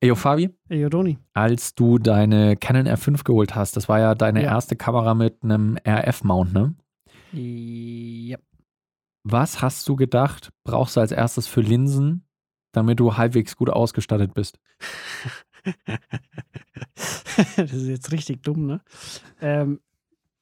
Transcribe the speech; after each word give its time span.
Eyo 0.00 0.14
Fabi, 0.14 0.50
Ey, 0.68 0.84
Roni. 0.84 1.18
als 1.34 1.74
du 1.74 1.98
deine 1.98 2.56
Canon 2.56 2.86
R5 2.86 3.24
geholt 3.24 3.54
hast, 3.56 3.76
das 3.76 3.88
war 3.88 3.98
ja 3.98 4.14
deine 4.14 4.42
Ja. 4.44 4.52
erste 4.52 4.76
Kamera 4.76 5.14
mit 5.14 5.42
einem 5.42 5.76
RF-Mount, 5.84 6.52
ne? 6.52 6.74
Ja. 7.32 8.38
Was 9.24 9.60
hast 9.60 9.88
du 9.88 9.96
gedacht, 9.96 10.50
brauchst 10.64 10.96
du 10.96 11.00
als 11.00 11.10
erstes 11.12 11.46
für 11.48 11.60
Linsen, 11.62 12.24
damit 12.72 13.00
du 13.00 13.16
halbwegs 13.16 13.56
gut 13.56 13.70
ausgestattet 13.70 14.34
bist? 14.34 14.60
das 17.56 17.72
ist 17.72 17.88
jetzt 17.88 18.12
richtig 18.12 18.42
dumm, 18.42 18.66
ne? 18.66 18.80
Ähm, 19.40 19.80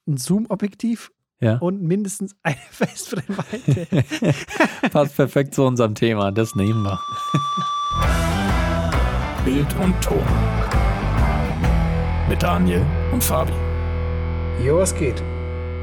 ein 0.07 0.19
Zoom-Objektiv 0.19 1.11
Ja. 1.41 1.57
und 1.59 1.83
mindestens 1.83 2.37
eine 2.43 2.57
Festbrennweite. 2.71 3.87
Passt 4.91 5.17
perfekt 5.17 5.55
zu 5.55 5.65
unserem 5.65 5.95
Thema, 5.95 6.31
das 6.31 6.55
nehmen 6.55 6.83
wir. 6.83 7.01
Bild 9.47 9.77
und 9.77 9.95
Ton. 10.03 10.19
Mit 12.29 12.43
Daniel 12.43 12.85
und 13.13 13.23
Fabi. 13.23 13.53
Jo, 14.61 14.79
was 14.79 14.93
geht? 14.93 15.23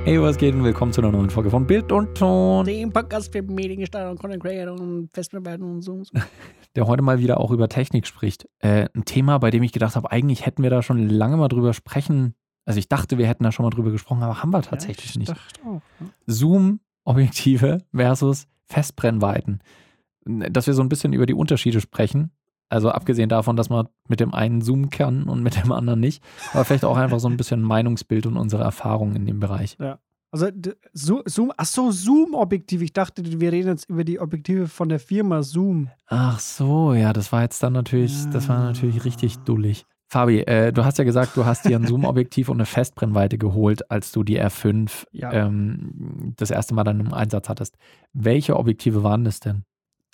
Hey, 0.03 0.21
was 0.21 0.35
geht 0.35 0.53
und 0.53 0.65
willkommen 0.65 0.91
zu 0.91 0.99
einer 0.99 1.13
neuen 1.13 1.29
Folge 1.29 1.49
von 1.49 1.65
Bild 1.65 1.89
und 1.93 2.13
Ton, 2.13 2.65
Dem 2.65 2.91
Podcast 2.91 3.31
für 3.31 3.41
Mediengestaltung, 3.41 4.17
Content 4.17 4.43
Creator 4.43 4.77
und 4.77 5.09
Festbrennweiten 5.13 5.63
und 5.63 5.81
so. 5.81 6.03
der 6.75 6.87
heute 6.87 7.03
mal 7.03 7.19
wieder 7.19 7.39
auch 7.39 7.51
über 7.51 7.69
Technik 7.69 8.05
spricht. 8.05 8.49
Äh, 8.59 8.89
ein 8.93 9.05
Thema, 9.05 9.37
bei 9.37 9.49
dem 9.49 9.63
ich 9.63 9.71
gedacht 9.71 9.95
habe, 9.95 10.11
eigentlich 10.11 10.45
hätten 10.45 10.61
wir 10.61 10.69
da 10.69 10.81
schon 10.81 11.07
lange 11.07 11.37
mal 11.37 11.47
drüber 11.47 11.73
sprechen. 11.73 12.35
Also 12.65 12.79
ich 12.79 12.89
dachte, 12.89 13.17
wir 13.17 13.27
hätten 13.27 13.45
da 13.45 13.53
schon 13.53 13.63
mal 13.63 13.69
drüber 13.69 13.91
gesprochen, 13.91 14.23
aber 14.23 14.43
haben 14.43 14.51
wir 14.51 14.61
tatsächlich 14.61 15.05
ja, 15.05 15.11
ich 15.11 15.19
nicht. 15.19 15.31
dachte 15.31 15.61
auch, 15.61 15.81
ne? 16.01 16.09
Zoom-Objektive 16.25 17.77
versus 17.95 18.45
Festbrennweiten. 18.65 19.61
Dass 20.25 20.67
wir 20.67 20.73
so 20.73 20.81
ein 20.81 20.89
bisschen 20.89 21.13
über 21.13 21.25
die 21.25 21.33
Unterschiede 21.33 21.79
sprechen. 21.79 22.31
Also 22.69 22.89
abgesehen 22.89 23.29
davon, 23.29 23.55
dass 23.55 23.69
man 23.69 23.87
mit 24.07 24.19
dem 24.19 24.33
einen 24.33 24.61
zoomen 24.61 24.89
kann 24.89 25.23
und 25.23 25.43
mit 25.43 25.61
dem 25.63 25.71
anderen 25.71 25.99
nicht. 25.99 26.23
Aber 26.53 26.65
vielleicht 26.65 26.85
auch 26.85 26.97
einfach 26.97 27.19
so 27.19 27.27
ein 27.27 27.37
bisschen 27.37 27.61
Meinungsbild 27.61 28.25
und 28.25 28.37
unsere 28.37 28.63
Erfahrungen 28.63 29.15
in 29.15 29.25
dem 29.25 29.39
Bereich. 29.39 29.77
Also 30.31 30.49
d- 30.49 30.73
Zo- 30.95 31.21
Zoom, 31.25 31.51
ach 31.57 31.65
so, 31.65 31.91
Zoom-Objektiv. 31.91 32.81
Ich 32.81 32.91
dachte, 32.93 33.21
wir 33.39 33.51
reden 33.51 33.67
jetzt 33.67 33.87
über 33.89 34.03
die 34.03 34.19
Objektive 34.19 34.67
von 34.67 34.89
der 34.89 34.99
Firma 34.99 35.43
Zoom. 35.43 35.89
Ach 36.07 36.39
so, 36.39 36.93
ja, 36.93 37.13
das 37.13 37.31
war 37.31 37.43
jetzt 37.43 37.61
dann 37.61 37.73
natürlich, 37.73 38.27
das 38.31 38.49
war 38.49 38.57
natürlich 38.63 39.05
richtig 39.05 39.37
dullig. 39.39 39.85
Fabi, 40.07 40.39
äh, 40.41 40.71
du 40.71 40.85
hast 40.85 40.97
ja 40.97 41.03
gesagt, 41.03 41.37
du 41.37 41.45
hast 41.45 41.65
dir 41.65 41.75
ein 41.77 41.85
Zoom-Objektiv 41.85 42.49
und 42.49 42.57
eine 42.57 42.65
Festbrennweite 42.65 43.37
geholt, 43.37 43.89
als 43.91 44.11
du 44.11 44.23
die 44.23 44.39
R5 44.41 45.05
Ja. 45.11 45.31
ähm, 45.33 46.33
das 46.37 46.49
erste 46.49 46.73
Mal 46.73 46.83
dann 46.83 46.99
im 46.99 47.13
Einsatz 47.13 47.47
hattest. 47.49 47.77
Welche 48.13 48.55
Objektive 48.57 49.03
waren 49.03 49.23
das 49.23 49.39
denn? 49.39 49.63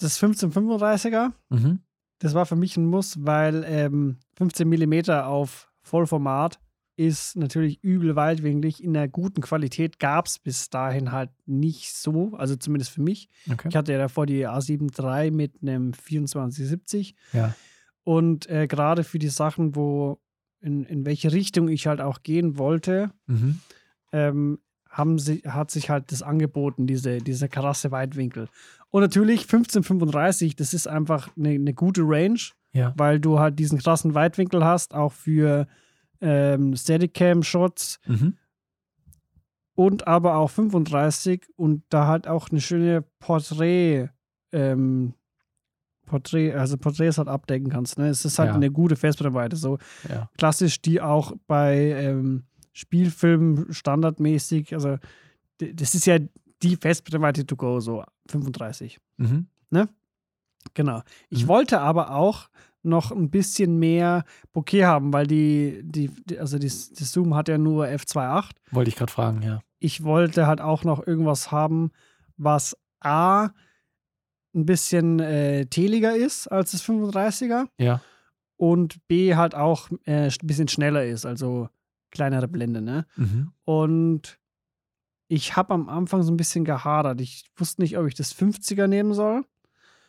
Das 0.02 0.17
1535er, 0.22 1.31
Mhm. 1.50 1.80
Das 2.20 2.34
war 2.34 2.45
für 2.45 2.56
mich 2.56 2.78
ein 2.78 2.86
Muss, 2.86 3.17
weil 3.25 3.64
ähm, 3.67 4.17
15 4.38 4.67
mm 4.67 5.09
auf 5.23 5.70
Vollformat 5.81 6.59
ist 6.98 7.38
natürlich 7.38 7.81
übel 7.81 8.17
weitwinklig. 8.17 8.84
In 8.84 8.95
einer 8.95 9.08
guten 9.08 9.39
Qualität 9.42 10.00
gab 10.00 10.26
es 10.28 10.38
bis 10.38 10.70
dahin 10.70 11.14
halt 11.14 11.30
nicht 11.45 11.94
so, 11.94 12.34
also 12.36 12.58
zumindest 12.58 12.92
für 12.92 13.02
mich. 13.02 13.30
Okay. 13.50 13.70
Ich 13.70 13.76
hatte 13.78 13.94
ja 13.94 13.98
davor 13.98 14.26
die 14.26 14.45
A7 14.45 14.92
III 15.00 15.31
mit 15.31 15.61
einem 15.61 15.94
2470 15.94 17.16
Ja. 17.34 17.56
und 18.03 18.50
äh, 18.50 18.67
gerade 18.67 19.04
für 19.06 19.17
die 19.20 19.30
Sachen, 19.30 19.76
wo 19.76 20.20
in, 20.59 20.83
in 20.83 21.06
welche 21.06 21.31
Richtung 21.31 21.70
ich 21.70 21.88
halt 21.88 22.02
auch 22.02 22.22
gehen 22.22 22.58
wollte, 22.58 23.11
Mhm. 23.28 23.59
ähm, 24.11 24.59
haben 24.89 25.20
sie, 25.20 25.44
hat 25.48 25.70
sich 25.72 25.89
halt 25.92 26.11
das 26.11 26.23
angeboten, 26.23 26.88
diese, 26.88 27.20
diese 27.20 27.48
krasse 27.48 27.92
Weitwinkel. 27.92 28.50
Und 28.92 29.02
natürlich 29.02 29.42
1535, 29.44 30.56
das 30.56 30.73
ist 30.73 30.88
einfach 30.88 31.30
eine, 31.38 31.50
eine 31.50 31.73
gute 31.73 32.02
Range, 32.04 32.40
Ja. 32.73 32.94
weil 32.98 33.20
du 33.20 33.40
halt 33.40 33.59
diesen 33.59 33.78
krassen 33.80 34.14
Weitwinkel 34.16 34.64
hast, 34.66 34.94
auch 34.95 35.14
für 35.14 35.68
ähm, 36.22 36.76
Steadicam-Shots 36.76 38.00
Mhm. 38.08 38.38
und 39.76 40.08
aber 40.08 40.36
auch 40.36 40.50
35 40.50 41.48
und 41.55 41.83
da 41.89 42.08
halt 42.08 42.28
auch 42.28 42.49
eine 42.49 42.60
schöne 42.61 43.04
Porträt, 43.20 44.10
ähm, 44.52 45.14
Porträt, 46.05 46.54
also 46.54 46.76
Porträts 46.78 47.20
halt 47.20 47.28
abdecken 47.28 47.70
kannst. 47.70 47.98
Ne? 47.99 48.10
Es 48.10 48.26
ist 48.26 48.39
halt 48.39 48.49
Ja. 48.49 48.55
eine 48.55 48.72
gute 48.72 48.95
Festbrennweite. 48.95 49.55
So 49.55 49.78
Ja. 50.10 50.30
klassisch, 50.38 50.82
die 50.82 50.99
auch 51.02 51.33
bei 51.48 51.76
ähm, 51.92 52.44
Spielfilmen 52.73 53.72
standardmäßig, 53.72 54.73
also 54.73 54.98
das 55.60 55.94
ist 55.95 56.05
ja 56.08 56.17
die 56.64 56.76
Festbrennweite 56.76 57.45
to 57.45 57.55
go, 57.55 57.80
so 57.80 58.04
35. 58.30 59.00
Mhm. 59.17 59.48
Genau. 60.73 61.02
Ich 61.30 61.44
Mhm. 61.45 61.48
wollte 61.48 61.80
aber 61.82 62.14
auch 62.14 62.50
noch 62.84 63.12
ein 63.12 63.30
bisschen 63.30 63.80
mehr 63.80 64.23
Bokeh 64.54 64.86
haben, 64.86 65.12
weil 65.14 65.26
die, 65.28 65.82
die, 65.84 66.10
die 66.26 66.38
also 66.40 66.58
das 66.60 66.90
Zoom 66.95 67.34
hat 67.36 67.48
ja 67.48 67.58
nur 67.58 67.86
f2.8. 67.88 68.52
Wollte 68.72 68.90
ich 68.90 68.95
gerade 68.95 69.12
fragen, 69.12 69.42
ja. 69.42 69.62
Ich 69.80 70.04
wollte 70.04 70.48
halt 70.48 70.60
auch 70.62 70.84
noch 70.84 71.06
irgendwas 71.06 71.52
haben, 71.52 71.92
was 72.38 72.78
A 73.00 73.50
ein 74.54 74.66
bisschen 74.66 75.20
äh, 75.20 75.66
teliger 75.67 76.16
ist 76.16 76.48
als 76.48 76.72
das 76.72 76.84
35er 76.84 77.67
Ja. 77.78 78.02
und 78.58 79.06
B 79.08 79.36
halt 79.36 79.56
auch 79.56 79.90
äh, 80.06 80.26
ein 80.30 80.48
bisschen 80.48 80.67
schneller 80.67 81.06
ist, 81.06 81.26
also 81.26 81.70
kleinere 82.11 82.48
Blende, 82.48 82.82
ne? 82.82 83.06
Mhm. 83.16 83.52
Und 83.66 84.39
ich 85.30 85.56
habe 85.56 85.73
am 85.73 85.88
Anfang 85.88 86.23
so 86.23 86.32
ein 86.34 86.38
bisschen 86.38 86.66
gehadert. 86.66 87.22
Ich 87.22 87.45
wusste 87.56 87.82
nicht, 87.82 87.98
ob 87.98 88.06
ich 88.08 88.16
das 88.16 88.36
50er 88.36 88.88
nehmen 88.88 89.14
soll. 89.14 89.45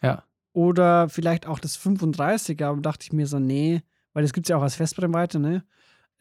Ja. 0.02 0.24
Oder 0.52 1.08
vielleicht 1.08 1.46
auch 1.46 1.60
das 1.60 1.78
35er, 1.78 2.64
aber 2.64 2.80
dachte 2.80 3.04
ich 3.04 3.12
mir 3.12 3.26
so, 3.28 3.38
nee, 3.38 3.82
weil 4.14 4.22
das 4.24 4.32
gibt 4.32 4.46
es 4.46 4.48
ja 4.50 4.56
auch 4.56 4.62
als 4.62 4.74
Festbrennweite, 4.74 5.38
ne? 5.38 5.62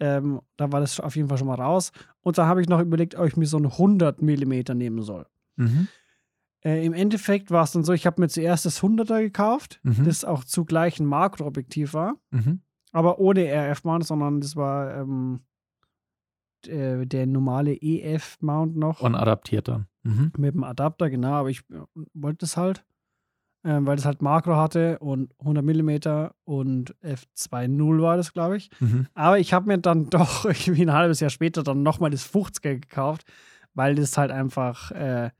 Ähm, 0.01 0.41
da 0.57 0.71
war 0.71 0.79
das 0.81 0.99
auf 0.99 1.15
jeden 1.15 1.27
Fall 1.29 1.37
schon 1.37 1.47
mal 1.47 1.55
raus. 1.59 1.91
Und 2.21 2.37
da 2.37 2.45
habe 2.45 2.61
ich 2.61 2.69
noch 2.69 2.79
überlegt, 2.79 3.15
ob 3.15 3.25
ich 3.27 3.35
mir 3.37 3.47
so 3.47 3.57
einen 3.57 3.71
100 3.71 4.21
mm 4.21 4.53
nehmen 4.75 5.01
soll. 5.01 5.25
Mhm. 5.55 5.87
Äh, 6.63 6.85
Im 6.85 6.93
Endeffekt 6.93 7.51
war 7.51 7.63
es 7.63 7.71
dann 7.71 7.83
so, 7.83 7.93
ich 7.93 8.05
habe 8.05 8.21
mir 8.21 8.27
zuerst 8.27 8.65
das 8.65 8.81
100er 8.83 9.21
gekauft, 9.21 9.79
Mhm. 9.83 10.03
das 10.05 10.23
auch 10.25 10.43
zugleich 10.43 10.99
ein 10.99 11.05
Makroobjektiv 11.05 11.93
war, 11.93 12.15
Mhm. 12.31 12.61
aber 12.91 13.19
ohne 13.19 13.45
RF-Mount, 13.45 14.05
sondern 14.05 14.41
das 14.41 14.55
war 14.57 14.93
ähm, 14.95 15.41
äh, 16.67 17.05
der 17.05 17.25
normale 17.27 17.73
EF-Mount 17.73 18.75
noch 18.75 19.01
Und 19.01 19.15
adaptiert 19.15 19.67
dann. 19.67 19.87
Mhm. 20.03 20.31
mit 20.37 20.53
dem 20.53 20.63
Adapter, 20.63 21.09
genau, 21.09 21.33
aber 21.33 21.49
ich 21.49 21.59
äh, 21.71 21.79
wollte 22.13 22.45
es 22.45 22.55
halt, 22.57 22.85
ähm, 23.65 23.85
weil 23.85 23.97
das 23.97 24.05
halt 24.05 24.21
Makro 24.21 24.55
hatte 24.55 24.97
und 24.99 25.33
100 25.39 25.63
mm 25.65 26.29
und 26.45 26.95
F2.0 27.03 28.01
war 28.01 28.15
das, 28.17 28.33
glaube 28.33 28.57
ich. 28.57 28.69
Mhm. 28.79 29.07
Aber 29.13 29.39
ich 29.39 29.51
habe 29.53 29.67
mir 29.67 29.77
dann 29.77 30.05
doch 30.09 30.45
irgendwie 30.45 30.83
ein 30.83 30.93
halbes 30.93 31.19
Jahr 31.19 31.29
später 31.29 31.63
dann 31.63 31.83
nochmal 31.83 32.09
das 32.11 32.25
50er 32.25 32.79
gekauft, 32.79 33.25
weil 33.73 33.95
das 33.95 34.17
halt 34.17 34.31
einfach 34.31 34.91
äh, 34.91 35.31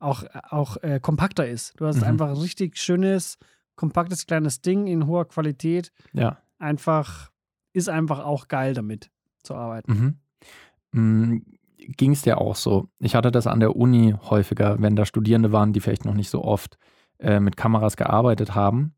auch, 0.00 0.24
auch 0.50 0.76
äh, 0.82 0.98
kompakter 1.00 1.46
ist. 1.48 1.78
Du 1.80 1.86
hast 1.86 1.98
Mhm. 1.98 2.04
einfach 2.04 2.28
ein 2.30 2.36
richtig 2.36 2.76
schönes, 2.76 3.38
kompaktes 3.76 4.26
kleines 4.26 4.60
Ding 4.60 4.86
in 4.88 5.06
hoher 5.06 5.26
Qualität. 5.28 5.92
Ja. 6.12 6.38
Einfach, 6.58 7.30
ist 7.72 7.88
einfach 7.88 8.18
auch 8.24 8.48
geil 8.48 8.74
damit 8.74 9.10
zu 9.42 9.54
arbeiten. 9.54 9.92
Mhm. 9.92 10.14
Ging 10.94 12.12
es 12.12 12.22
dir 12.22 12.38
auch 12.38 12.54
so? 12.54 12.88
Ich 12.98 13.14
hatte 13.14 13.30
das 13.30 13.46
an 13.46 13.60
der 13.60 13.76
Uni 13.76 14.14
häufiger, 14.30 14.80
wenn 14.80 14.96
da 14.96 15.04
Studierende 15.04 15.52
waren, 15.52 15.72
die 15.72 15.80
vielleicht 15.80 16.04
noch 16.04 16.14
nicht 16.14 16.30
so 16.30 16.42
oft 16.42 16.78
äh, 17.18 17.40
mit 17.40 17.56
Kameras 17.56 17.96
gearbeitet 17.96 18.54
haben. 18.54 18.94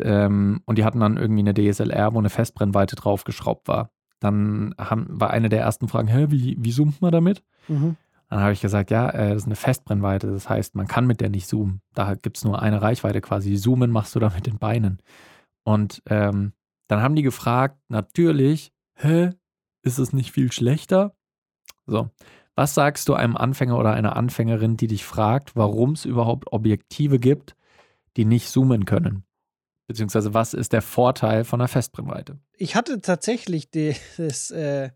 Ähm, 0.00 0.62
und 0.64 0.78
die 0.78 0.84
hatten 0.84 1.00
dann 1.00 1.16
irgendwie 1.16 1.40
eine 1.40 1.54
DSLR, 1.54 2.14
wo 2.14 2.18
eine 2.18 2.30
Festbrennweite 2.30 2.96
draufgeschraubt 2.96 3.68
war. 3.68 3.90
Dann 4.18 4.74
haben, 4.78 5.06
war 5.10 5.30
eine 5.30 5.48
der 5.48 5.60
ersten 5.60 5.88
Fragen, 5.88 6.08
hä, 6.08 6.26
wie, 6.30 6.56
wie 6.58 6.72
zoomt 6.72 7.00
man 7.00 7.12
damit? 7.12 7.42
Mhm. 7.68 7.96
Dann 8.28 8.40
habe 8.40 8.52
ich 8.52 8.60
gesagt, 8.60 8.90
ja, 8.90 9.10
äh, 9.10 9.30
das 9.30 9.42
ist 9.42 9.46
eine 9.46 9.56
Festbrennweite. 9.56 10.28
Das 10.30 10.48
heißt, 10.48 10.74
man 10.74 10.86
kann 10.86 11.06
mit 11.06 11.20
der 11.20 11.30
nicht 11.30 11.48
zoomen. 11.48 11.82
Da 11.94 12.14
gibt 12.14 12.36
es 12.36 12.44
nur 12.44 12.62
eine 12.62 12.80
Reichweite 12.80 13.20
quasi. 13.20 13.56
Zoomen 13.56 13.90
machst 13.90 14.14
du 14.14 14.20
da 14.20 14.30
mit 14.34 14.46
den 14.46 14.58
Beinen. 14.58 14.98
Und 15.64 16.02
ähm, 16.06 16.52
dann 16.86 17.02
haben 17.02 17.16
die 17.16 17.22
gefragt, 17.22 17.78
natürlich, 17.88 18.72
hä, 18.94 19.30
ist 19.82 19.98
es 19.98 20.12
nicht 20.12 20.32
viel 20.32 20.52
schlechter? 20.52 21.14
So, 21.86 22.10
was 22.54 22.74
sagst 22.74 23.08
du 23.08 23.14
einem 23.14 23.36
Anfänger 23.36 23.78
oder 23.78 23.92
einer 23.92 24.16
Anfängerin, 24.16 24.76
die 24.76 24.86
dich 24.86 25.04
fragt, 25.04 25.56
warum 25.56 25.92
es 25.92 26.04
überhaupt 26.04 26.52
Objektive 26.52 27.18
gibt, 27.18 27.56
die 28.16 28.24
nicht 28.24 28.48
zoomen 28.48 28.84
können? 28.84 29.24
Beziehungsweise 29.86 30.34
was 30.34 30.54
ist 30.54 30.72
der 30.72 30.82
Vorteil 30.82 31.44
von 31.44 31.60
einer 31.60 31.68
Festbrennweite? 31.68 32.38
Ich 32.56 32.76
hatte 32.76 33.00
tatsächlich 33.00 33.70
die, 33.70 33.96
das, 34.16 34.50
äh, 34.50 34.90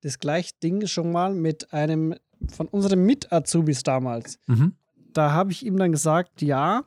das 0.00 0.18
gleiche 0.18 0.54
Ding 0.62 0.86
schon 0.86 1.12
mal 1.12 1.34
mit 1.34 1.72
einem 1.72 2.14
von 2.50 2.66
unseren 2.66 3.04
Mit-Azubis 3.04 3.84
damals. 3.84 4.40
Mhm. 4.46 4.74
Da 5.12 5.32
habe 5.32 5.52
ich 5.52 5.64
ihm 5.64 5.76
dann 5.76 5.92
gesagt, 5.92 6.42
ja, 6.42 6.84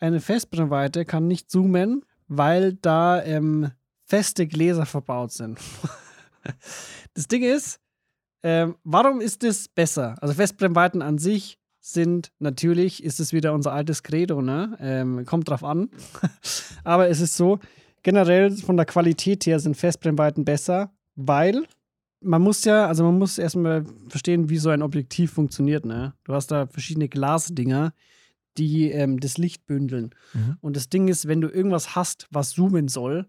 eine 0.00 0.20
Festbrennweite 0.20 1.04
kann 1.04 1.28
nicht 1.28 1.50
zoomen, 1.50 2.04
weil 2.26 2.72
da 2.74 3.22
ähm, 3.22 3.70
feste 4.04 4.46
Gläser 4.46 4.86
verbaut 4.86 5.32
sind. 5.32 5.60
das 7.14 7.28
Ding 7.28 7.42
ist, 7.42 7.80
ähm, 8.42 8.76
warum 8.84 9.20
ist 9.20 9.42
das 9.42 9.68
besser? 9.68 10.16
Also 10.20 10.34
Festbrennweiten 10.34 11.02
an 11.02 11.18
sich 11.18 11.58
sind 11.80 12.32
natürlich, 12.38 13.02
ist 13.02 13.20
es 13.20 13.32
wieder 13.32 13.52
unser 13.54 13.72
altes 13.72 14.02
Credo, 14.02 14.42
ne? 14.42 14.76
Ähm, 14.80 15.24
kommt 15.24 15.48
drauf 15.48 15.64
an. 15.64 15.90
Aber 16.84 17.08
es 17.08 17.20
ist 17.20 17.36
so, 17.36 17.58
generell 18.02 18.50
von 18.50 18.76
der 18.76 18.86
Qualität 18.86 19.46
her 19.46 19.58
sind 19.60 19.76
Festbrennweiten 19.76 20.44
besser, 20.44 20.92
weil 21.16 21.64
man 22.22 22.42
muss 22.42 22.64
ja, 22.64 22.86
also 22.86 23.04
man 23.04 23.18
muss 23.18 23.38
erstmal 23.38 23.84
verstehen, 24.08 24.50
wie 24.50 24.58
so 24.58 24.68
ein 24.68 24.82
Objektiv 24.82 25.32
funktioniert. 25.32 25.86
Ne? 25.86 26.14
Du 26.24 26.34
hast 26.34 26.48
da 26.48 26.66
verschiedene 26.66 27.08
Glasdinger, 27.08 27.94
die 28.58 28.90
ähm, 28.90 29.20
das 29.20 29.38
Licht 29.38 29.66
bündeln. 29.66 30.14
Mhm. 30.34 30.58
Und 30.60 30.76
das 30.76 30.88
Ding 30.90 31.08
ist, 31.08 31.28
wenn 31.28 31.40
du 31.40 31.48
irgendwas 31.48 31.94
hast, 31.94 32.26
was 32.30 32.50
zoomen 32.50 32.88
soll, 32.88 33.26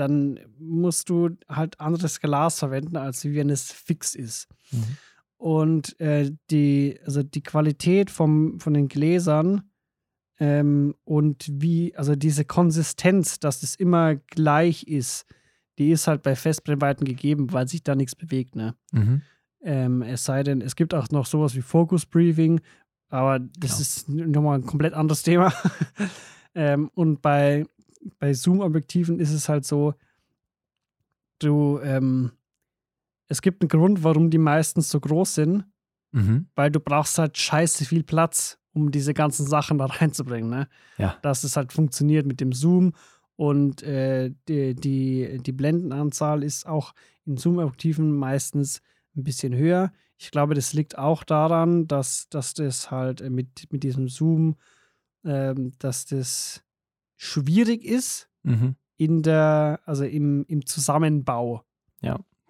dann 0.00 0.40
musst 0.58 1.10
du 1.10 1.30
halt 1.48 1.78
anderes 1.78 2.20
Glas 2.20 2.58
verwenden, 2.58 2.96
als 2.96 3.24
wie 3.24 3.34
wenn 3.36 3.50
es 3.50 3.70
fix 3.70 4.14
ist. 4.14 4.48
Mhm. 4.72 4.84
Und 5.36 6.00
äh, 6.00 6.32
die, 6.50 6.98
also 7.04 7.22
die 7.22 7.42
Qualität 7.42 8.10
vom, 8.10 8.58
von 8.60 8.74
den 8.74 8.88
Gläsern 8.88 9.62
ähm, 10.38 10.94
und 11.04 11.46
wie, 11.50 11.94
also 11.96 12.16
diese 12.16 12.44
Konsistenz, 12.44 13.38
dass 13.40 13.62
es 13.62 13.74
immer 13.74 14.16
gleich 14.16 14.84
ist, 14.84 15.26
die 15.78 15.90
ist 15.90 16.06
halt 16.06 16.22
bei 16.22 16.34
Festbrennweiten 16.34 17.06
gegeben, 17.06 17.52
weil 17.52 17.68
sich 17.68 17.82
da 17.82 17.94
nichts 17.94 18.14
bewegt, 18.16 18.56
ne? 18.56 18.74
Mhm. 18.92 19.22
Ähm, 19.62 20.02
es 20.02 20.24
sei 20.24 20.42
denn, 20.42 20.62
es 20.62 20.76
gibt 20.76 20.94
auch 20.94 21.10
noch 21.10 21.26
sowas 21.26 21.54
wie 21.54 21.60
Focus 21.62 22.06
Briefing, 22.06 22.60
aber 23.10 23.38
das 23.38 23.72
Genau. 23.72 23.80
ist 23.80 24.08
nochmal 24.08 24.58
ein 24.58 24.66
komplett 24.66 24.94
anderes 24.94 25.22
Thema. 25.22 25.52
ähm, 26.54 26.90
und 26.94 27.20
bei, 27.22 27.66
bei 28.18 28.32
Zoom-Objektiven 28.32 29.18
ist 29.20 29.32
es 29.32 29.48
halt 29.48 29.64
so, 29.64 29.94
du, 31.38 31.78
ähm, 31.82 32.32
es 33.28 33.42
gibt 33.42 33.62
einen 33.62 33.68
Grund, 33.68 34.02
warum 34.04 34.30
die 34.30 34.38
meistens 34.38 34.88
so 34.90 35.00
groß 35.00 35.34
sind, 35.34 35.64
Mhm. 36.12 36.46
weil 36.56 36.72
du 36.72 36.80
brauchst 36.80 37.18
halt 37.18 37.38
scheiße 37.38 37.84
viel 37.84 38.02
Platz, 38.02 38.58
um 38.72 38.90
diese 38.90 39.14
ganzen 39.14 39.46
Sachen 39.46 39.78
da 39.78 39.84
reinzubringen, 39.86 40.50
ne? 40.50 40.68
Ja. 40.98 41.16
Dass 41.22 41.44
es 41.44 41.56
halt 41.56 41.72
funktioniert 41.72 42.26
mit 42.26 42.40
dem 42.40 42.52
Zoom 42.52 42.94
und 43.36 43.82
äh, 43.84 44.32
die, 44.48 44.74
die, 44.74 45.38
die 45.40 45.52
Blendenanzahl 45.52 46.42
ist 46.42 46.66
auch 46.66 46.94
in 47.26 47.36
Zoom-Objektiven 47.36 48.10
meistens 48.16 48.82
ein 49.16 49.22
bisschen 49.22 49.54
höher. 49.54 49.92
Ich 50.18 50.30
glaube, 50.32 50.54
das 50.54 50.72
liegt 50.72 50.98
auch 50.98 51.22
daran, 51.22 51.86
dass, 51.86 52.28
dass 52.28 52.54
das 52.54 52.90
halt 52.90 53.20
äh, 53.20 53.30
mit, 53.30 53.72
mit 53.72 53.84
diesem 53.84 54.08
Zoom, 54.08 54.56
ähm, 55.24 55.72
dass 55.78 56.06
das 56.06 56.64
schwierig 57.20 57.84
ist 57.84 58.28
Mhm. 58.42 58.76
in 58.96 59.22
der, 59.22 59.80
also 59.84 60.04
im, 60.04 60.44
im 60.48 60.64
Zusammenbau. 60.64 61.62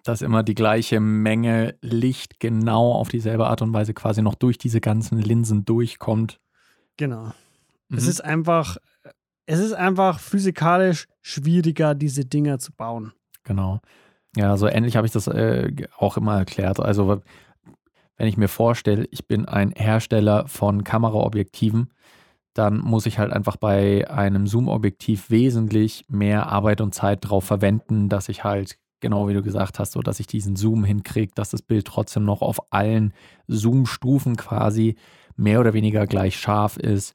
Dass 0.03 0.23
immer 0.23 0.41
die 0.41 0.55
gleiche 0.55 0.99
Menge 0.99 1.75
Licht 1.81 2.39
genau 2.39 2.91
auf 2.93 3.09
dieselbe 3.09 3.45
Art 3.45 3.61
und 3.61 3.71
Weise 3.71 3.93
quasi 3.93 4.23
noch 4.23 4.33
durch 4.33 4.57
diese 4.57 4.81
ganzen 4.81 5.19
Linsen 5.19 5.63
durchkommt. 5.63 6.39
Genau. 6.97 7.25
Mhm. 7.89 7.97
Es 7.97 8.07
ist 8.07 8.19
einfach, 8.19 8.77
es 9.45 9.59
ist 9.59 9.73
einfach 9.73 10.19
physikalisch 10.19 11.05
schwieriger, 11.21 11.93
diese 11.93 12.25
Dinger 12.25 12.57
zu 12.57 12.71
bauen. 12.73 13.13
Genau. 13.43 13.79
Ja, 14.35 14.57
so 14.57 14.67
ähnlich 14.67 14.95
habe 14.95 15.05
ich 15.05 15.13
das 15.13 15.27
äh, 15.27 15.71
auch 15.97 16.17
immer 16.17 16.35
erklärt. 16.39 16.79
Also, 16.79 17.21
wenn 18.17 18.27
ich 18.27 18.37
mir 18.37 18.47
vorstelle, 18.47 19.05
ich 19.11 19.27
bin 19.27 19.45
ein 19.45 19.69
Hersteller 19.71 20.47
von 20.47 20.83
Kameraobjektiven, 20.83 21.93
dann 22.53 22.79
muss 22.79 23.05
ich 23.05 23.19
halt 23.19 23.31
einfach 23.31 23.55
bei 23.55 24.09
einem 24.09 24.47
Zoom-Objektiv 24.47 25.29
wesentlich 25.29 26.05
mehr 26.09 26.47
Arbeit 26.47 26.81
und 26.81 26.93
Zeit 26.93 27.19
drauf 27.21 27.45
verwenden, 27.45 28.09
dass 28.09 28.29
ich 28.29 28.43
halt, 28.43 28.77
genau 28.99 29.27
wie 29.27 29.33
du 29.33 29.41
gesagt 29.41 29.79
hast, 29.79 29.93
so 29.93 30.01
dass 30.01 30.19
ich 30.19 30.27
diesen 30.27 30.55
Zoom 30.55 30.83
hinkriege, 30.83 31.31
dass 31.33 31.49
das 31.49 31.61
Bild 31.61 31.85
trotzdem 31.85 32.25
noch 32.25 32.41
auf 32.41 32.59
allen 32.71 33.13
Zoom-Stufen 33.47 34.35
quasi 34.35 34.95
mehr 35.37 35.59
oder 35.59 35.73
weniger 35.73 36.07
gleich 36.07 36.37
scharf 36.37 36.77
ist, 36.77 37.13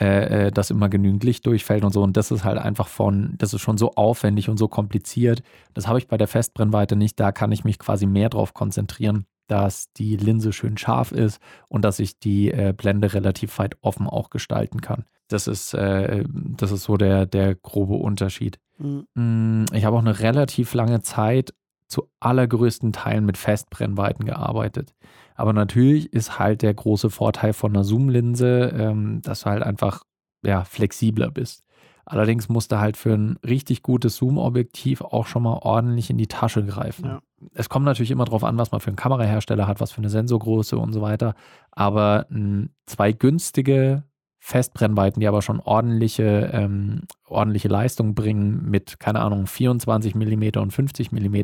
äh, 0.00 0.46
äh, 0.46 0.50
dass 0.52 0.70
immer 0.70 0.88
genügend 0.88 1.24
Licht 1.24 1.44
durchfällt 1.44 1.84
und 1.84 1.92
so. 1.92 2.02
Und 2.02 2.16
das 2.16 2.30
ist 2.30 2.44
halt 2.44 2.58
einfach 2.58 2.86
von, 2.86 3.34
das 3.38 3.52
ist 3.52 3.60
schon 3.60 3.78
so 3.78 3.94
aufwendig 3.94 4.48
und 4.48 4.56
so 4.56 4.68
kompliziert. 4.68 5.42
Das 5.74 5.88
habe 5.88 5.98
ich 5.98 6.06
bei 6.06 6.16
der 6.16 6.28
Festbrennweite 6.28 6.94
nicht. 6.94 7.18
Da 7.18 7.32
kann 7.32 7.50
ich 7.50 7.64
mich 7.64 7.78
quasi 7.80 8.06
mehr 8.06 8.28
drauf 8.28 8.54
konzentrieren, 8.54 9.26
dass 9.48 9.92
die 9.94 10.16
Linse 10.16 10.52
schön 10.52 10.78
scharf 10.78 11.10
ist 11.10 11.40
und 11.68 11.84
dass 11.84 11.98
ich 11.98 12.18
die 12.18 12.50
äh, 12.50 12.72
Blende 12.76 13.12
relativ 13.12 13.58
weit 13.58 13.76
offen 13.80 14.06
auch 14.06 14.30
gestalten 14.30 14.80
kann. 14.80 15.04
Das 15.28 15.46
ist, 15.46 15.74
äh, 15.74 16.24
das 16.28 16.72
ist 16.72 16.84
so 16.84 16.96
der, 16.96 17.26
der 17.26 17.54
grobe 17.54 17.94
Unterschied. 17.94 18.58
Mhm. 18.78 19.06
Mm, 19.14 19.64
Ich 19.72 19.84
habe 19.84 19.96
auch 19.96 20.02
eine 20.02 20.20
relativ 20.20 20.72
lange 20.74 21.00
Zeit 21.02 21.52
zu 21.88 22.10
allergrößten 22.20 22.92
Teilen 22.92 23.24
mit 23.24 23.36
Festbrennweiten 23.38 24.24
gearbeitet. 24.26 24.94
Aber 25.34 25.52
natürlich 25.52 26.12
ist 26.12 26.38
halt 26.38 26.62
der 26.62 26.74
große 26.74 27.10
Vorteil 27.10 27.52
von 27.52 27.72
einer 27.72 27.84
Zoom-Linse, 27.84 28.72
ähm, 28.76 29.22
dass 29.22 29.40
du 29.40 29.46
halt 29.50 29.62
einfach 29.62 30.02
ja, 30.44 30.64
flexibler 30.64 31.30
bist. 31.30 31.64
Allerdings 32.10 32.48
musst 32.48 32.72
du 32.72 32.78
halt 32.78 32.96
für 32.96 33.12
ein 33.12 33.38
richtig 33.46 33.82
gutes 33.82 34.16
Zoom-Objektiv 34.16 35.02
auch 35.02 35.26
schon 35.26 35.42
mal 35.42 35.58
ordentlich 35.62 36.08
in 36.10 36.16
die 36.18 36.26
Tasche 36.26 36.64
greifen. 36.64 37.04
Ja. 37.04 37.20
Es 37.54 37.68
kommt 37.68 37.84
natürlich 37.84 38.10
immer 38.10 38.24
darauf 38.24 38.44
an, 38.44 38.56
was 38.58 38.72
man 38.72 38.80
für 38.80 38.88
einen 38.88 38.96
Kamerahersteller 38.96 39.66
hat, 39.66 39.80
was 39.80 39.92
für 39.92 39.98
eine 39.98 40.08
Sensorgröße 40.08 40.78
und 40.78 40.92
so 40.92 41.02
weiter. 41.02 41.34
Aber 41.70 42.26
zwei 42.86 43.12
günstige 43.12 44.04
Festbrennweiten, 44.40 45.20
die 45.20 45.28
aber 45.28 45.42
schon 45.42 45.60
ordentliche, 45.60 46.50
ähm, 46.52 47.02
ordentliche 47.26 47.68
Leistung 47.68 48.14
bringen 48.14 48.70
mit, 48.70 48.98
keine 49.00 49.20
Ahnung, 49.20 49.46
24 49.46 50.14
mm 50.14 50.58
und 50.58 50.72
50 50.72 51.12
mm, 51.12 51.36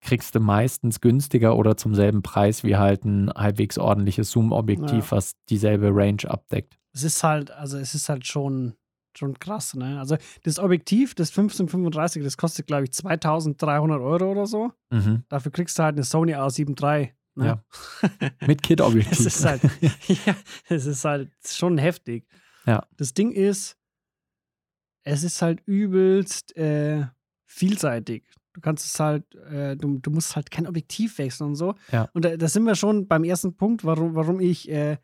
kriegst 0.00 0.34
du 0.34 0.40
meistens 0.40 1.00
günstiger 1.00 1.56
oder 1.56 1.76
zum 1.76 1.94
selben 1.94 2.22
Preis 2.22 2.64
wie 2.64 2.76
halt 2.76 3.04
ein 3.04 3.30
halbwegs 3.32 3.78
ordentliches 3.78 4.32
Zoom-Objektiv, 4.32 5.10
Ja. 5.12 5.16
was 5.16 5.34
dieselbe 5.48 5.90
Range 5.94 6.22
abdeckt. 6.26 6.76
Es 6.92 7.04
ist 7.04 7.22
halt, 7.22 7.50
also 7.52 7.78
es 7.78 7.94
ist 7.94 8.08
halt 8.08 8.26
schon, 8.26 8.74
schon 9.18 9.38
krass, 9.38 9.74
ne? 9.74 9.98
Also 9.98 10.16
das 10.42 10.58
Objektiv, 10.58 11.14
das 11.14 11.30
1535, 11.30 12.22
das 12.22 12.36
kostet, 12.36 12.66
glaube 12.66 12.84
ich, 12.84 12.92
2300 12.92 14.00
Euro 14.00 14.30
oder 14.30 14.46
so. 14.46 14.72
Mhm. 14.90 15.24
Dafür 15.28 15.52
kriegst 15.52 15.78
du 15.78 15.82
halt 15.82 15.96
eine 15.96 16.04
Sony 16.04 16.34
A7 16.34 16.80
III. 16.80 17.12
Ne? 17.34 17.46
Ja. 17.46 17.64
Mit 18.46 18.62
Kit-Objektiv. 18.62 19.20
Es 19.20 19.26
ist 19.26 19.44
halt, 19.44 19.62
ja, 20.26 20.36
es 20.68 20.86
ist 20.86 21.04
halt 21.04 21.30
schon 21.44 21.78
heftig. 21.78 22.26
Ja. 22.66 22.86
Das 22.96 23.14
Ding 23.14 23.32
ist, 23.32 23.76
es 25.04 25.24
ist 25.24 25.42
halt 25.42 25.62
übelst 25.66 26.56
äh, 26.56 27.06
vielseitig. 27.46 28.24
Du 28.52 28.60
kannst 28.60 28.86
es 28.86 29.00
halt, 29.00 29.34
äh, 29.34 29.76
du, 29.76 29.98
du 29.98 30.10
musst 30.10 30.36
halt 30.36 30.50
kein 30.50 30.66
Objektiv 30.66 31.16
wechseln 31.18 31.48
und 31.48 31.54
so. 31.56 31.74
Ja. 31.90 32.08
Und 32.12 32.24
da, 32.24 32.36
da 32.36 32.48
sind 32.48 32.64
wir 32.64 32.74
schon 32.74 33.08
beim 33.08 33.24
ersten 33.24 33.56
Punkt, 33.56 33.84
warum, 33.84 34.14
warum 34.14 34.40
ich 34.40 34.70
äh, 34.70 34.98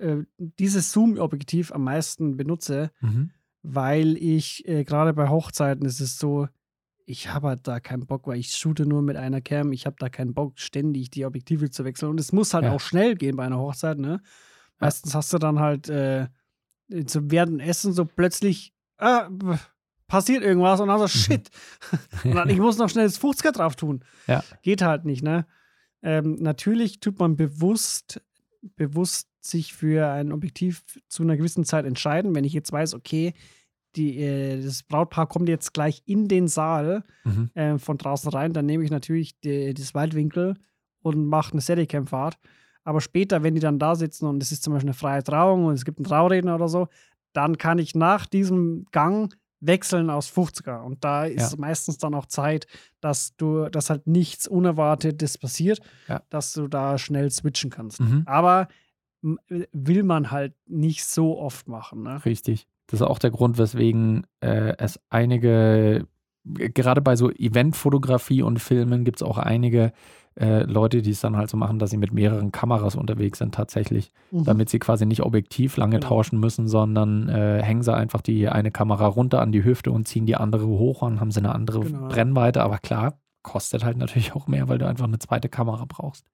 äh, 0.00 0.24
dieses 0.36 0.92
Zoom-Objektiv 0.92 1.72
am 1.72 1.84
meisten 1.84 2.36
benutze, 2.36 2.90
Mhm. 3.00 3.30
weil 3.62 4.16
ich 4.16 4.66
äh, 4.68 4.84
gerade 4.84 5.12
bei 5.14 5.28
Hochzeiten 5.28 5.86
ist 5.86 6.00
es 6.00 6.18
so, 6.18 6.48
ich 7.06 7.28
habe 7.32 7.48
halt 7.48 7.68
da 7.68 7.80
keinen 7.80 8.06
Bock, 8.06 8.26
weil 8.26 8.38
ich 8.38 8.50
shoote 8.56 8.86
nur 8.86 9.02
mit 9.02 9.16
einer 9.16 9.40
Cam. 9.42 9.72
Ich 9.72 9.84
habe 9.84 9.96
da 9.98 10.08
keinen 10.08 10.32
Bock, 10.32 10.58
ständig 10.58 11.10
die 11.10 11.26
Objektive 11.26 11.68
zu 11.70 11.84
wechseln. 11.84 12.08
Und 12.10 12.18
es 12.18 12.32
muss 12.32 12.54
halt 12.54 12.64
Ja. 12.64 12.72
auch 12.72 12.80
schnell 12.80 13.14
gehen 13.14 13.36
bei 13.36 13.44
einer 13.44 13.58
Hochzeit, 13.58 13.98
ne? 13.98 14.22
Meistens 14.80 15.14
hast 15.14 15.32
du 15.32 15.38
dann 15.38 15.58
halt 15.60 15.88
äh, 15.90 16.28
so 17.06 17.30
während 17.30 17.52
dem 17.52 17.60
Essen 17.60 17.92
so 17.92 18.04
plötzlich 18.06 18.72
b- 18.98 19.56
passiert 20.06 20.42
irgendwas 20.42 20.80
und 20.80 20.88
dann 20.88 20.98
so, 20.98 21.08
shit. 21.08 21.50
und 22.24 22.34
dann, 22.34 22.48
ich 22.48 22.58
muss 22.58 22.78
noch 22.78 22.88
schnell 22.88 23.04
das 23.06 23.20
50er 23.20 23.52
drauf 23.52 23.76
tun. 23.76 24.02
Ja. 24.26 24.42
Geht 24.62 24.80
halt 24.82 25.04
nicht, 25.04 25.22
ne? 25.22 25.46
Ähm, 26.02 26.36
natürlich 26.40 27.00
tut 27.00 27.18
man 27.18 27.36
bewusst, 27.36 28.22
bewusst 28.76 29.28
sich 29.46 29.74
für 29.74 30.08
ein 30.08 30.32
Objektiv 30.32 30.82
zu 31.08 31.22
einer 31.22 31.36
gewissen 31.36 31.64
Zeit 31.64 31.84
entscheiden. 31.84 32.34
Wenn 32.34 32.44
ich 32.44 32.52
jetzt 32.52 32.72
weiß, 32.72 32.94
okay, 32.94 33.32
die, 33.96 34.18
äh, 34.18 34.60
das 34.62 34.82
Brautpaar 34.82 35.26
kommt 35.28 35.48
jetzt 35.48 35.72
gleich 35.74 36.02
in 36.06 36.26
den 36.28 36.48
Saal 36.48 37.04
Mhm. 37.24 37.50
äh, 37.54 37.78
von 37.78 37.96
draußen 37.98 38.30
rein, 38.30 38.52
dann 38.52 38.66
nehme 38.66 38.82
ich 38.84 38.90
natürlich 38.90 39.38
die, 39.40 39.72
das 39.74 39.94
Weitwinkel 39.94 40.54
und 41.02 41.26
mache 41.26 41.52
eine 41.52 41.60
Steadicam-Fahrt. 41.60 42.36
Aber 42.82 43.00
später, 43.00 43.42
wenn 43.42 43.54
die 43.54 43.60
dann 43.60 43.78
da 43.78 43.94
sitzen 43.94 44.26
und 44.26 44.42
es 44.42 44.52
ist 44.52 44.62
zum 44.62 44.72
Beispiel 44.72 44.90
eine 44.90 44.94
freie 44.94 45.22
Trauung 45.22 45.64
und 45.66 45.74
es 45.74 45.84
gibt 45.84 45.98
einen 45.98 46.04
Trauredner 46.06 46.54
oder 46.56 46.68
so, 46.68 46.88
dann 47.32 47.56
kann 47.58 47.78
ich 47.78 47.94
nach 47.94 48.26
diesem 48.26 48.84
Gang 48.92 49.34
wechseln 49.60 50.10
aus 50.10 50.28
50er. 50.28 50.82
Und 50.84 51.02
da 51.04 51.24
ist 51.24 51.52
Ja. 51.52 51.58
meistens 51.58 51.96
dann 51.98 52.14
auch 52.14 52.26
Zeit, 52.26 52.66
dass 53.00 53.34
du, 53.36 53.68
dass 53.70 53.88
halt 53.90 54.06
nichts 54.06 54.46
Unerwartetes 54.46 55.38
passiert, 55.38 55.80
Ja. 56.08 56.22
dass 56.28 56.52
du 56.52 56.68
da 56.68 56.98
schnell 56.98 57.30
switchen 57.30 57.70
kannst. 57.70 58.00
Mhm. 58.00 58.22
Aber 58.26 58.68
will 59.72 60.02
man 60.02 60.30
halt 60.30 60.54
nicht 60.66 61.04
so 61.04 61.38
oft 61.38 61.68
machen. 61.68 62.02
Ne? 62.02 62.24
Richtig. 62.24 62.66
Das 62.88 63.00
ist 63.00 63.06
auch 63.06 63.18
der 63.18 63.30
Grund, 63.30 63.56
weswegen 63.58 64.26
äh, 64.40 64.74
es 64.78 65.00
einige, 65.08 66.06
gerade 66.44 67.00
bei 67.00 67.16
so 67.16 67.30
Eventfotografie 67.30 68.42
und 68.42 68.58
Filmen 68.58 69.04
gibt 69.04 69.18
es 69.18 69.22
auch 69.22 69.38
einige 69.38 69.92
äh, 70.38 70.64
Leute, 70.64 71.00
die 71.00 71.12
es 71.12 71.20
dann 71.20 71.36
halt 71.36 71.48
so 71.48 71.56
machen, 71.56 71.78
dass 71.78 71.90
sie 71.90 71.96
mit 71.96 72.12
mehreren 72.12 72.50
Kameras 72.52 72.96
unterwegs 72.96 73.38
sind 73.38 73.54
tatsächlich, 73.54 74.10
Mhm. 74.32 74.44
damit 74.44 74.68
sie 74.68 74.80
quasi 74.80 75.06
nicht 75.06 75.22
objektiv 75.22 75.76
lange 75.76 75.96
Genau. 76.00 76.08
tauschen 76.08 76.40
müssen, 76.40 76.66
sondern 76.68 77.28
äh, 77.28 77.62
hängen 77.62 77.82
sie 77.82 77.94
einfach 77.94 78.20
die 78.20 78.48
eine 78.48 78.70
Kamera 78.72 79.06
runter 79.06 79.40
an 79.40 79.52
die 79.52 79.64
Hüfte 79.64 79.92
und 79.92 80.06
ziehen 80.08 80.26
die 80.26 80.34
andere 80.36 80.66
hoch 80.66 81.02
und 81.02 81.20
haben 81.20 81.30
sie 81.30 81.38
eine 81.38 81.54
andere 81.54 81.80
Genau. 81.80 82.08
Brennweite. 82.08 82.62
Aber 82.62 82.78
klar, 82.78 83.18
kostet 83.42 83.84
halt 83.84 83.96
natürlich 83.96 84.34
auch 84.34 84.48
mehr, 84.48 84.68
weil 84.68 84.78
du 84.78 84.86
einfach 84.88 85.06
eine 85.06 85.18
zweite 85.20 85.48
Kamera 85.48 85.84
brauchst. 85.88 86.26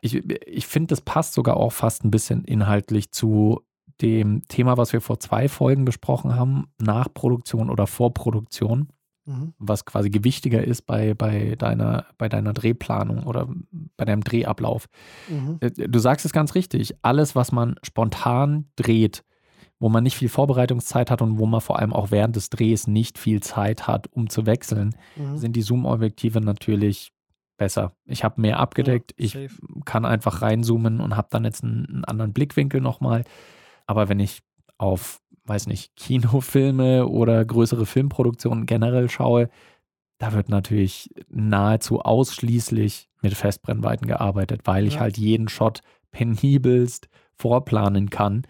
Ich, 0.00 0.14
ich 0.46 0.66
finde, 0.66 0.88
das 0.88 1.00
passt 1.00 1.34
sogar 1.34 1.56
auch 1.56 1.72
fast 1.72 2.04
ein 2.04 2.10
bisschen 2.10 2.44
inhaltlich 2.44 3.10
zu 3.10 3.60
dem 4.00 4.42
Thema, 4.48 4.76
was 4.76 4.92
wir 4.92 5.00
vor 5.00 5.18
zwei 5.18 5.48
Folgen 5.48 5.84
besprochen 5.84 6.34
haben, 6.36 6.68
Nachproduktion 6.80 7.68
oder 7.70 7.86
Vorproduktion, 7.86 8.88
Mhm. 9.26 9.52
was 9.58 9.84
quasi 9.84 10.08
gewichtiger 10.08 10.64
ist 10.64 10.86
bei, 10.86 11.12
bei, 11.12 11.54
deiner, 11.58 12.06
bei 12.16 12.30
deiner 12.30 12.54
Drehplanung 12.54 13.24
oder 13.24 13.46
bei 13.98 14.06
deinem 14.06 14.22
Drehablauf. 14.24 14.86
Mhm. 15.28 15.58
Äh, 15.60 15.70
Du 15.70 15.98
sagst 15.98 16.24
es 16.24 16.32
ganz 16.32 16.54
richtig. 16.54 16.94
Alles, 17.02 17.34
was 17.36 17.52
man 17.52 17.74
spontan 17.82 18.70
dreht, 18.76 19.24
wo 19.80 19.90
man 19.90 20.02
nicht 20.02 20.16
viel 20.16 20.30
Vorbereitungszeit 20.30 21.10
hat 21.10 21.20
und 21.20 21.38
wo 21.38 21.44
man 21.44 21.60
vor 21.60 21.78
allem 21.78 21.92
auch 21.92 22.10
während 22.10 22.36
des 22.36 22.48
Drehs 22.48 22.86
nicht 22.86 23.18
viel 23.18 23.40
Zeit 23.42 23.86
hat, 23.86 24.06
um 24.12 24.30
zu 24.30 24.46
wechseln, 24.46 24.94
Mhm. 25.16 25.36
sind 25.36 25.56
die 25.56 25.62
Zoom-Objektive 25.62 26.40
natürlich 26.40 27.12
besser. 27.58 27.92
Ich 28.06 28.24
habe 28.24 28.40
mehr 28.40 28.58
abgedeckt, 28.58 29.14
Ja, 29.18 29.24
ich 29.42 29.50
kann 29.84 30.06
einfach 30.06 30.40
reinzoomen 30.40 31.00
und 31.00 31.16
habe 31.16 31.28
dann 31.30 31.44
jetzt 31.44 31.62
einen, 31.62 31.84
einen 31.86 32.04
anderen 32.06 32.32
Blickwinkel 32.32 32.80
nochmal. 32.80 33.24
Aber 33.86 34.08
wenn 34.08 34.20
ich 34.20 34.40
auf, 34.78 35.20
weiß 35.44 35.66
nicht, 35.66 35.94
Kinofilme 35.96 37.06
oder 37.06 37.44
größere 37.44 37.84
Filmproduktionen 37.84 38.64
generell 38.64 39.10
schaue, 39.10 39.50
da 40.18 40.32
wird 40.32 40.48
natürlich 40.48 41.10
nahezu 41.28 42.00
ausschließlich 42.00 43.08
mit 43.22 43.34
Festbrennweiten 43.34 44.06
gearbeitet, 44.08 44.62
weil 44.64 44.86
ich 44.86 44.94
Ja. 44.94 45.00
halt 45.00 45.18
jeden 45.18 45.48
Shot 45.48 45.80
penibelst 46.10 47.08
vorplanen 47.34 48.10
kann. 48.10 48.42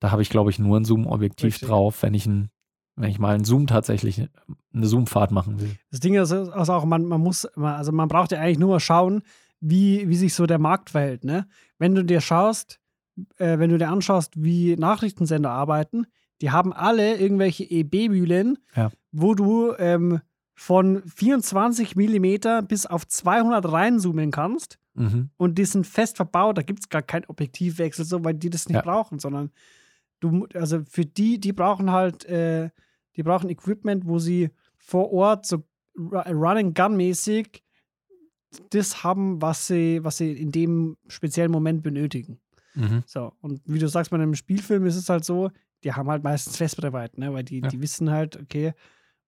Da 0.00 0.10
habe 0.10 0.22
ich, 0.22 0.30
glaube 0.30 0.50
ich, 0.50 0.58
nur 0.58 0.78
ein 0.78 0.84
Zoom-Objektiv 0.84 1.58
drauf, 1.60 2.02
wenn 2.02 2.14
ich, 2.14 2.26
ein, 2.26 2.50
wenn 2.96 3.10
ich 3.10 3.18
mal 3.18 3.34
einen 3.34 3.44
Zoom 3.44 3.66
tatsächlich, 3.66 4.22
eine 4.72 4.86
Zoomfahrt 4.86 5.30
machen 5.30 5.60
will. 5.60 5.70
Das 5.90 6.00
Ding 6.00 6.14
ist 6.14 6.32
also 6.32 6.72
auch, 6.72 6.84
man, 6.84 7.04
man 7.04 7.20
muss, 7.20 7.44
also 7.56 7.92
man 7.92 8.08
braucht 8.08 8.32
ja 8.32 8.38
eigentlich 8.40 8.58
nur 8.58 8.68
mal 8.70 8.80
schauen, 8.80 9.22
wie, 9.60 10.08
wie 10.08 10.16
sich 10.16 10.34
so 10.34 10.46
der 10.46 10.58
Markt 10.58 10.90
verhält. 10.90 11.24
Ne? 11.24 11.46
Wenn 11.78 11.94
du 11.94 12.04
dir 12.04 12.20
schaust, 12.20 12.80
äh, 13.38 13.58
wenn 13.58 13.70
du 13.70 13.78
dir 13.78 13.88
anschaust, 13.88 14.32
wie 14.36 14.76
Nachrichtensender 14.76 15.50
arbeiten, 15.50 16.06
die 16.40 16.50
haben 16.50 16.72
alle 16.72 17.16
irgendwelche 17.16 17.64
EB-Mühlen, 17.64 18.58
Ja. 18.76 18.90
wo 19.12 19.34
du 19.34 19.72
ähm, 19.78 20.20
von 20.54 21.02
24 21.06 21.96
Millimeter 21.96 22.62
bis 22.62 22.86
auf 22.86 23.06
200 23.08 23.70
reinzoomen 23.70 24.30
kannst 24.30 24.78
Mhm. 24.96 25.30
und 25.36 25.58
die 25.58 25.64
sind 25.64 25.88
fest 25.88 26.16
verbaut, 26.18 26.56
da 26.56 26.62
gibt 26.62 26.78
es 26.80 26.88
gar 26.88 27.02
keinen 27.02 27.24
Objektivwechsel, 27.26 28.04
so, 28.04 28.22
weil 28.24 28.34
die 28.34 28.50
das 28.50 28.68
nicht 28.68 28.76
Ja. 28.76 28.82
brauchen, 28.82 29.18
sondern 29.18 29.50
du, 30.20 30.46
also 30.54 30.82
für 30.88 31.04
die, 31.04 31.40
die 31.40 31.52
brauchen 31.52 31.90
halt, 31.90 32.24
äh, 32.26 32.70
die 33.16 33.22
brauchen 33.22 33.50
Equipment, 33.50 34.06
wo 34.06 34.18
sie 34.18 34.50
vor 34.76 35.12
Ort 35.12 35.46
so 35.46 35.62
Run-and-Gun-mäßig 35.96 37.62
das 38.70 39.02
haben, 39.02 39.40
was 39.42 39.66
sie, 39.66 40.02
was 40.04 40.18
sie 40.18 40.32
in 40.32 40.52
dem 40.52 40.96
speziellen 41.08 41.50
Moment 41.50 41.82
benötigen. 41.82 42.40
Mhm. 42.74 43.02
So, 43.06 43.32
und 43.40 43.60
wie 43.66 43.78
du 43.78 43.88
sagst, 43.88 44.10
bei 44.10 44.16
einem 44.16 44.34
Spielfilm 44.34 44.86
ist 44.86 44.96
es 44.96 45.08
halt 45.08 45.24
so, 45.24 45.50
die 45.82 45.92
haben 45.92 46.08
halt 46.08 46.22
meistens 46.22 46.56
Festbrennweiten, 46.56 47.20
ne? 47.22 47.32
weil 47.32 47.44
die, 47.44 47.60
Ja. 47.60 47.68
die 47.68 47.80
wissen 47.80 48.10
halt, 48.10 48.36
okay, 48.40 48.72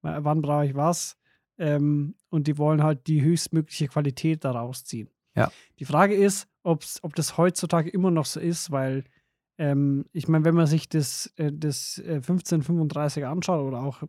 wann 0.02 0.42
brauche 0.42 0.66
ich 0.66 0.74
was 0.74 1.16
ähm, 1.58 2.14
und 2.28 2.46
die 2.46 2.58
wollen 2.58 2.82
halt 2.82 3.06
die 3.08 3.22
höchstmögliche 3.22 3.88
Qualität 3.88 4.44
daraus 4.44 4.84
ziehen. 4.84 5.08
Ja. 5.34 5.50
Die 5.78 5.84
Frage 5.84 6.14
ist, 6.14 6.48
ob's, 6.62 7.00
ob 7.02 7.14
das 7.14 7.36
heutzutage 7.36 7.90
immer 7.90 8.10
noch 8.10 8.26
so 8.26 8.40
ist, 8.40 8.70
weil 8.70 9.04
ähm, 9.58 10.04
ich 10.12 10.28
meine, 10.28 10.44
wenn 10.44 10.54
man 10.54 10.66
sich 10.66 10.88
das, 10.88 11.32
äh, 11.36 11.50
das 11.52 11.98
äh, 11.98 12.16
1535 12.16 13.24
anschaut 13.26 13.64
oder 13.66 13.80
auch 13.82 14.02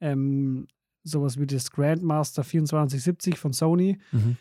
ähm, 0.00 0.66
sowas 1.04 1.38
wie 1.38 1.46
das 1.46 1.70
Grandmaster 1.70 2.42
2470 2.42 3.38
von 3.38 3.52
Sony, 3.52 3.98
Mhm. 4.12 4.36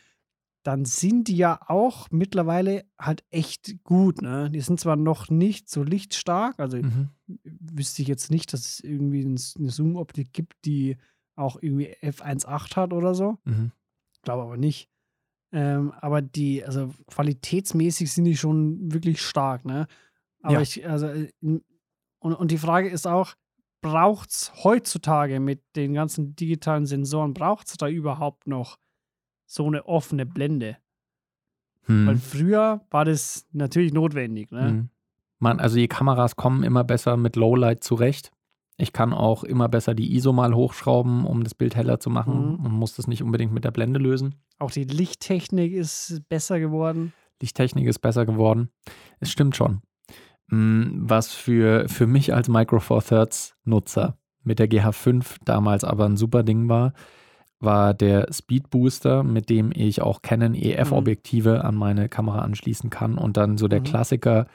dann 0.63 0.83
sind 0.85 1.29
die 1.29 1.37
ja 1.37 1.59
auch 1.67 2.09
mittlerweile 2.11 2.83
halt 2.99 3.23
echt 3.29 3.83
gut. 3.85 4.21
Ne? 4.21 4.49
Die 4.51 4.59
sind 4.59 4.79
zwar 4.79 4.97
noch 4.97 5.29
nicht 5.29 5.69
so 5.69 5.83
lichtstark, 5.83 6.59
also 6.59 6.77
Mhm. 6.77 7.09
wüsste 7.43 8.01
ich 8.01 8.07
jetzt 8.09 8.31
nicht, 8.31 8.51
dass 8.51 8.61
es 8.65 8.79
irgendwie 8.81 9.21
ein- 9.23 9.39
eine 9.57 9.69
Zoom-Optik 9.69 10.33
gibt, 10.33 10.53
die 10.65 10.97
auch 11.35 11.57
irgendwie 11.61 11.93
F1.8 12.01 12.75
hat 12.75 12.91
oder 12.93 13.13
so. 13.15 13.37
Mhm. 13.45 13.71
Glaube 14.23 14.43
aber 14.43 14.57
nicht. 14.57 14.89
Ähm, 15.53 15.93
aber 16.01 16.21
die, 16.21 16.65
also 16.65 16.93
qualitätsmäßig 17.09 18.11
sind 18.11 18.25
die 18.25 18.35
schon 18.35 18.91
wirklich 18.91 19.21
stark, 19.21 19.63
ne? 19.63 19.87
Aber 20.41 20.53
Ja. 20.55 20.61
ich, 20.61 20.87
also, 20.87 21.07
äh, 21.07 21.29
und, 21.41 21.63
und 22.33 22.51
die 22.51 22.57
Frage 22.57 22.89
ist 22.89 23.07
auch, 23.07 23.33
braucht 23.81 24.29
es 24.31 24.51
heutzutage 24.63 25.39
mit 25.39 25.61
den 25.75 25.93
ganzen 25.93 26.35
digitalen 26.35 26.85
Sensoren, 26.85 27.33
braucht 27.33 27.67
es 27.67 27.77
da 27.77 27.87
überhaupt 27.87 28.47
noch 28.47 28.77
so 29.45 29.67
eine 29.67 29.85
offene 29.85 30.25
Blende? 30.25 30.77
Weil 31.87 32.15
Mhm. 32.15 32.19
früher 32.19 32.85
war 32.89 33.05
das 33.05 33.45
natürlich 33.53 33.93
notwendig, 33.93 34.51
ne? 34.51 34.71
Mhm. 34.71 34.89
Man, 35.39 35.59
also 35.59 35.75
die 35.77 35.87
Kameras 35.87 36.35
kommen 36.35 36.63
immer 36.63 36.83
besser 36.83 37.15
mit 37.15 37.35
Lowlight 37.35 37.83
zurecht. 37.83 38.31
Ich 38.77 38.91
kann 38.91 39.13
auch 39.13 39.43
immer 39.43 39.69
besser 39.69 39.95
die 39.95 40.15
ISO 40.15 40.33
mal 40.33 40.53
hochschrauben, 40.53 41.25
um 41.25 41.43
das 41.43 41.53
Bild 41.55 41.75
heller 41.75 41.99
zu 41.99 42.09
machen 42.09 42.53
Mhm. 42.53 42.65
und 42.65 42.71
muss 42.73 42.95
das 42.95 43.07
nicht 43.07 43.23
unbedingt 43.23 43.53
mit 43.53 43.63
der 43.63 43.71
Blende 43.71 43.99
lösen. 43.99 44.35
Auch 44.59 44.71
die 44.71 44.83
Lichttechnik 44.83 45.71
ist 45.73 46.21
besser 46.27 46.59
geworden. 46.59 47.13
Lichttechnik 47.41 47.87
ist 47.87 47.99
besser 47.99 48.25
geworden. 48.25 48.69
Es 49.19 49.31
stimmt 49.31 49.55
schon. 49.55 49.81
Mm, 50.49 51.09
Was 51.09 51.33
für, 51.33 51.87
für 51.89 52.07
mich 52.07 52.33
als 52.33 52.47
Micro 52.49 52.79
Four 52.79 53.03
Thirds 53.03 53.55
Nutzer 53.65 54.17
mit 54.43 54.59
der 54.59 54.69
GH5 54.69 55.37
damals 55.43 55.83
aber 55.83 56.05
ein 56.05 56.15
super 56.15 56.43
Ding 56.43 56.69
war, 56.69 56.93
war 57.59 57.93
der 57.93 58.31
Speed 58.31 58.69
Booster, 58.69 59.23
mit 59.23 59.49
dem 59.49 59.71
ich 59.75 60.01
auch 60.01 60.21
Canon 60.21 60.53
EF-Objektive 60.53 61.63
an 61.65 61.75
meine 61.75 62.07
Kamera 62.07 62.39
anschließen 62.39 62.89
kann 62.89 63.17
und 63.17 63.35
dann 63.35 63.57
so 63.57 63.67
der 63.67 63.79
Mhm. 63.79 63.83
Klassiker, 63.85 64.45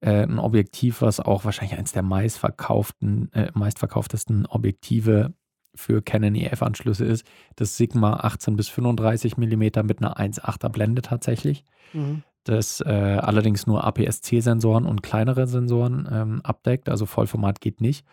äh, 0.00 0.22
ein 0.22 0.38
Objektiv, 0.38 1.02
was 1.02 1.20
auch 1.20 1.44
wahrscheinlich 1.44 1.76
eines 1.78 1.92
der 1.92 2.02
meistverkauften, 2.02 3.32
äh, 3.34 3.50
meistverkauftesten 3.54 4.46
Objektive 4.46 5.34
für 5.74 6.02
Canon 6.02 6.34
EF-Anschlüsse 6.34 7.04
ist, 7.04 7.26
das 7.56 7.76
Sigma 7.76 8.14
18 8.14 8.56
bis 8.56 8.68
35 8.68 9.36
mm 9.36 9.62
mit 9.84 9.98
einer 9.98 10.16
1,8er 10.18 10.68
Blende 10.70 11.02
tatsächlich 11.02 11.64
Mhm. 11.94 12.22
Das 12.44 12.80
äh, 12.80 12.90
allerdings 13.20 13.66
nur 13.66 13.84
APS-C-Sensoren 13.84 14.86
und 14.86 15.02
kleinere 15.02 15.46
Sensoren 15.46 16.08
ähm, 16.10 16.40
abdeckt, 16.42 16.88
also 16.88 17.06
Vollformat 17.06 17.60
geht 17.60 17.80
nicht. 17.80 18.04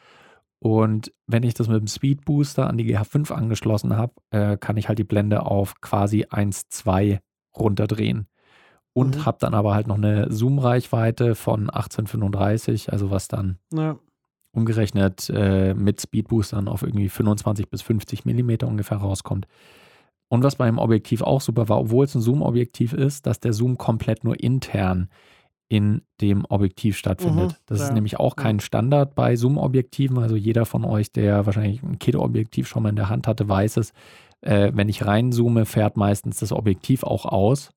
Und 0.60 1.14
wenn 1.26 1.44
ich 1.44 1.54
das 1.54 1.68
mit 1.70 1.80
dem 1.80 1.88
Speed 1.88 2.26
Booster 2.26 2.68
an 2.68 2.78
die 2.78 2.86
GH5 2.86 3.32
angeschlossen 3.32 3.96
habe, 3.96 4.14
äh, 4.32 4.58
kann 4.58 4.76
ich 4.78 4.88
halt 4.90 5.00
die 5.00 5.06
Blende 5.06 5.46
auf 5.46 5.80
quasi 5.82 6.26
1,2 6.26 7.20
runterdrehen. 7.58 8.28
Und 8.94 9.16
Mhm. 9.18 9.26
habe 9.26 9.38
dann 9.40 9.54
aber 9.54 9.74
halt 9.74 9.88
noch 9.88 9.98
eine 9.98 10.32
Zoom-Reichweite 10.32 11.36
von 11.36 11.70
1835, 11.70 12.92
also 12.92 13.12
was 13.12 13.28
dann 13.30 13.58
Ja. 13.74 13.98
umgerechnet 14.52 15.30
äh, 15.34 15.74
mit 15.74 16.02
Speedboostern 16.02 16.68
auf 16.68 16.82
irgendwie 16.82 17.08
25 17.08 17.70
bis 17.70 17.82
50 17.82 18.26
Millimeter 18.26 18.68
ungefähr 18.68 18.98
rauskommt. 18.98 19.48
Und 20.30 20.44
was 20.44 20.56
beim 20.56 20.78
Objektiv 20.78 21.22
auch 21.22 21.42
super 21.42 21.70
war, 21.70 21.80
obwohl 21.80 22.06
es 22.06 22.16
ein 22.16 22.22
Zoom-Objektiv 22.22 22.94
ist, 22.94 23.26
dass 23.26 23.40
der 23.40 23.52
Zoom 23.52 23.78
komplett 23.78 24.24
nur 24.24 24.40
intern 24.40 25.10
in 25.70 26.02
dem 26.22 26.46
Objektiv 26.46 26.98
stattfindet. 26.98 27.52
Mhm, 27.52 27.56
das 27.66 27.82
ist 27.82 27.88
ja, 27.90 27.94
nämlich 27.94 28.20
auch 28.20 28.36
kein 28.36 28.60
Standard 28.60 29.16
bei 29.16 29.36
Zoom-Objektiven. 29.36 30.18
Also 30.18 30.36
jeder 30.36 30.66
von 30.66 30.84
euch, 30.84 31.12
der 31.12 31.46
wahrscheinlich 31.46 31.84
ein 31.84 32.00
Kit-Objektiv 32.00 32.68
schon 32.68 32.84
mal 32.84 32.90
in 32.90 32.96
der 32.96 33.10
Hand 33.10 33.28
hatte, 33.28 33.48
weiß 33.48 33.78
es. 33.78 33.94
Äh, 34.42 34.72
wenn 34.74 34.90
ich 34.90 35.06
reinzoome, 35.06 35.66
fährt 35.66 35.98
meistens 35.98 36.40
das 36.40 36.52
Objektiv 36.52 37.04
auch 37.04 37.26
aus. 37.26 37.72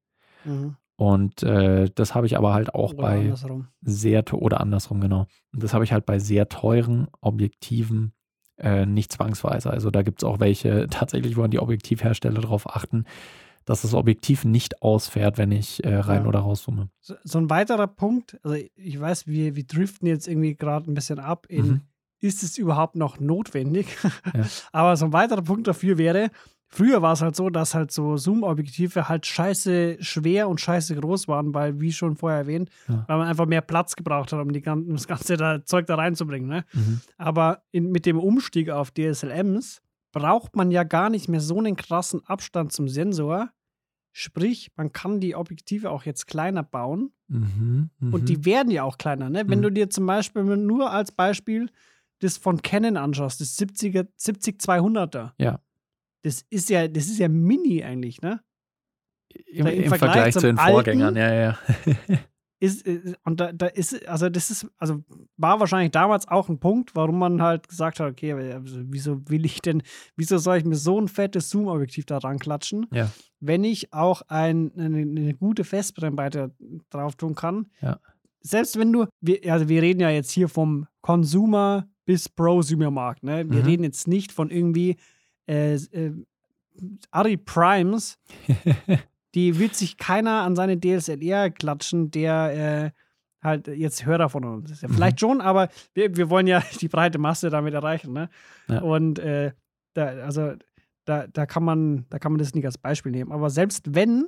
Mhm. 0.45 0.77
Und 0.97 1.43
äh, 1.43 1.91
das 1.95 2.15
habe 2.15 2.27
ich 2.27 2.37
aber 2.37 2.55
halt 2.55 2.75
auch 2.75 2.93
Oder 2.93 3.03
bei 3.03 3.19
andersrum. 3.21 3.69
sehr 3.81 4.25
oder 4.33 4.61
andersrum, 4.61 5.01
genau. 5.01 5.27
Und 5.53 5.63
das 5.63 5.75
habe 5.75 5.85
ich 5.85 5.93
halt 5.93 6.07
bei 6.07 6.19
sehr 6.19 6.49
teuren 6.49 7.09
Objektiven 7.21 8.13
äh, 8.59 8.87
nicht 8.87 9.13
zwangsweise. 9.13 9.71
Also 9.71 9.91
da 9.91 10.03
gibt 10.03 10.23
es 10.23 10.25
auch 10.29 10.41
welche, 10.41 10.87
tatsächlich 10.91 11.37
wollen 11.37 11.51
die 11.51 11.59
Objektivhersteller 11.61 12.41
darauf 12.41 12.69
achten, 12.69 13.05
dass 13.65 13.83
das 13.83 13.95
Objektiv 13.95 14.45
nicht 14.45 14.83
ausfährt, 14.83 15.39
wenn 15.39 15.53
ich 15.53 15.85
äh, 15.85 15.95
rein 15.95 16.23
Ja. 16.23 16.29
oder 16.29 16.41
rauszoome. 16.41 16.89
So, 17.01 17.15
so 17.23 17.39
ein 17.39 17.49
weiterer 17.49 17.87
Punkt, 17.87 18.39
also 18.43 18.57
ich 18.75 19.01
weiß, 19.01 19.27
wir, 19.29 19.55
wir 19.55 19.65
driften 19.65 20.09
jetzt 20.09 20.27
irgendwie 20.27 20.57
gerade 20.57 20.91
ein 20.91 20.95
bisschen 20.95 21.19
ab 21.21 21.47
in, 21.49 21.67
Mhm. 21.67 21.81
ist 22.21 22.43
es 22.43 22.59
überhaupt 22.59 22.97
noch 22.97 23.21
notwendig? 23.21 23.87
Ja. 24.35 24.45
Aber 24.73 24.97
so 24.97 25.05
ein 25.07 25.13
weiterer 25.13 25.43
Punkt 25.43 25.67
dafür 25.69 25.97
wäre, 25.99 26.31
früher 26.75 27.03
war 27.03 27.13
es 27.13 27.21
halt 27.23 27.37
so, 27.37 27.51
dass 27.51 27.75
halt 27.75 27.93
so 27.93 28.17
Zoom-Objektive 28.17 29.09
halt 29.09 29.27
scheiße 29.27 29.99
schwer 30.01 30.49
und 30.49 30.61
scheiße 30.61 30.97
groß 30.97 31.29
waren, 31.29 31.53
weil, 31.55 31.81
wie 31.81 31.93
schon 31.93 32.17
vorher 32.17 32.39
erwähnt, 32.41 32.71
Ja. 32.89 33.05
weil 33.07 33.19
man 33.19 33.29
einfach 33.29 33.47
mehr 33.47 33.61
Platz 33.61 33.95
gebraucht 33.95 34.33
hat, 34.33 34.41
um 34.41 34.53
die, 34.53 34.63
gan- 34.63 34.85
um 34.87 34.93
das 34.95 35.07
ganze 35.07 35.37
da, 35.37 35.65
Zeug 35.65 35.87
da 35.87 35.95
reinzubringen. 35.97 36.49
Ne? 36.49 36.65
Mhm. 36.73 37.01
Aber 37.19 37.63
in, 37.71 37.91
mit 37.93 38.07
dem 38.07 38.19
Umstieg 38.19 38.71
auf 38.71 38.91
DSLMs 38.91 39.83
braucht 40.13 40.57
man 40.57 40.71
ja 40.71 40.83
gar 40.85 41.11
nicht 41.11 41.29
mehr 41.29 41.41
so 41.41 41.59
einen 41.59 41.77
krassen 41.77 42.25
Abstand 42.27 42.73
zum 42.73 42.89
Sensor. 42.89 43.51
Sprich, 44.15 44.71
man 44.77 44.93
kann 44.93 45.21
die 45.21 45.35
Objektive 45.37 45.91
auch 45.91 46.05
jetzt 46.05 46.27
kleiner 46.27 46.63
bauen. 46.63 47.13
Mhm. 47.29 47.89
Mhm. 47.99 48.13
Und 48.13 48.29
die 48.29 48.45
werden 48.45 48.71
ja 48.71 48.83
auch 48.83 48.99
kleiner. 48.99 49.31
Ne? 49.31 49.45
Wenn 49.49 49.61
Mhm. 49.61 49.63
du 49.63 49.71
dir 49.73 49.89
zum 49.91 50.05
Beispiel 50.05 50.43
nur 50.43 50.91
als 50.91 51.13
Beispiel 51.13 51.71
das 52.19 52.37
von 52.37 52.61
Canon 52.61 52.99
anschaust, 52.99 53.41
das 53.41 53.57
70er, 53.59 54.07
70-200er. 54.19 55.33
Ja. 55.39 55.61
Das 56.23 56.45
ist 56.51 56.71
ja, 56.71 56.89
das 56.89 57.07
ist 57.07 57.19
ja 57.19 57.29
mini 57.29 57.83
eigentlich, 57.85 58.21
ne? 58.23 58.41
Im, 59.47 59.67
im 59.67 59.83
im 59.85 59.89
Vergleich 59.89 59.99
Vergleich, 60.13 60.35
zu 60.35 60.41
den 60.41 60.59
Vorgängern, 60.59 61.17
ja, 61.17 61.33
ja. 61.35 61.59
ist, 62.61 62.87
äh, 62.87 63.15
und 63.25 63.41
da, 63.41 63.53
da 63.53 63.67
ist, 63.67 64.07
also 64.07 64.29
das 64.29 64.51
ist, 64.51 64.67
also 64.79 65.03
war 65.37 65.59
wahrscheinlich 65.59 65.91
damals 65.91 66.29
auch 66.29 66.49
ein 66.49 66.61
Punkt, 66.61 66.95
warum 66.95 67.19
man 67.19 67.41
halt 67.43 67.69
gesagt 67.69 67.99
hat, 67.99 68.11
okay, 68.13 68.33
also 68.35 68.81
wieso 68.85 69.29
will 69.29 69.45
ich 69.47 69.61
denn, 69.63 69.83
wieso 70.17 70.39
soll 70.39 70.59
ich 70.59 70.65
mir 70.65 70.77
so 70.77 71.01
ein 71.01 71.09
fettes 71.09 71.49
Zoom-Objektiv 71.51 72.05
da 72.07 72.19
ranklatschen, 72.19 72.87
Ja. 72.93 73.11
wenn 73.41 73.65
ich 73.65 73.93
auch 73.93 74.23
ein, 74.29 74.71
eine, 74.79 74.99
eine 74.99 75.35
gute 75.35 75.65
Festbrennweite 75.65 76.55
drauf 76.91 77.17
tun 77.17 77.35
kann. 77.35 77.67
Ja. 77.81 77.99
Selbst 78.43 78.79
wenn 78.79 78.93
du, 78.93 79.07
wir, 79.21 79.41
also 79.53 79.69
wir 79.69 79.81
reden 79.83 80.01
ja 80.01 80.11
jetzt 80.11 80.31
hier 80.31 80.49
vom 80.49 80.87
Consumer 81.01 81.89
bis 82.05 82.29
Prosumer-Markt, 82.29 83.23
ne? 83.23 83.49
Wir 83.49 83.61
Mhm. 83.61 83.67
reden 83.67 83.85
jetzt 83.85 84.09
nicht 84.09 84.31
von 84.33 84.51
irgendwie 84.51 84.97
äh, 85.47 85.75
äh, 85.75 86.13
Ari 87.11 87.37
Primes, 87.37 88.19
die 89.35 89.59
wird 89.59 89.75
sich 89.75 89.97
keiner 89.97 90.43
an 90.43 90.57
seine 90.57 90.79
DSLR 90.81 91.51
klatschen, 91.51 92.11
der 92.11 92.93
äh, 92.95 92.99
halt 93.43 93.67
jetzt 93.69 94.07
Hörer 94.07 94.29
von 94.29 94.45
uns 94.45 94.71
ist. 94.71 94.83
Ja, 94.83 94.89
Mhm. 94.89 94.95
vielleicht 94.95 95.21
schon, 95.21 95.41
aber 95.41 95.69
wir, 95.95 96.17
wir 96.17 96.31
wollen 96.31 96.47
ja 96.47 96.63
die 96.81 96.89
breite 96.89 97.19
Masse 97.19 97.51
damit 97.51 97.75
erreichen. 97.75 98.13
Ne? 98.13 98.29
Ja. 98.69 98.81
Und 98.81 99.19
äh, 99.19 99.53
da, 99.95 100.07
also 100.25 100.53
da, 101.05 101.27
da, 101.27 101.47
kann 101.47 101.65
man, 101.65 102.07
da 102.09 102.19
kann 102.19 102.33
man 102.33 102.39
das 102.39 102.55
nicht 102.55 102.65
als 102.65 102.79
Beispiel 102.79 103.11
nehmen. 103.13 103.33
Aber 103.33 103.51
selbst 103.51 103.95
wenn 103.95 104.27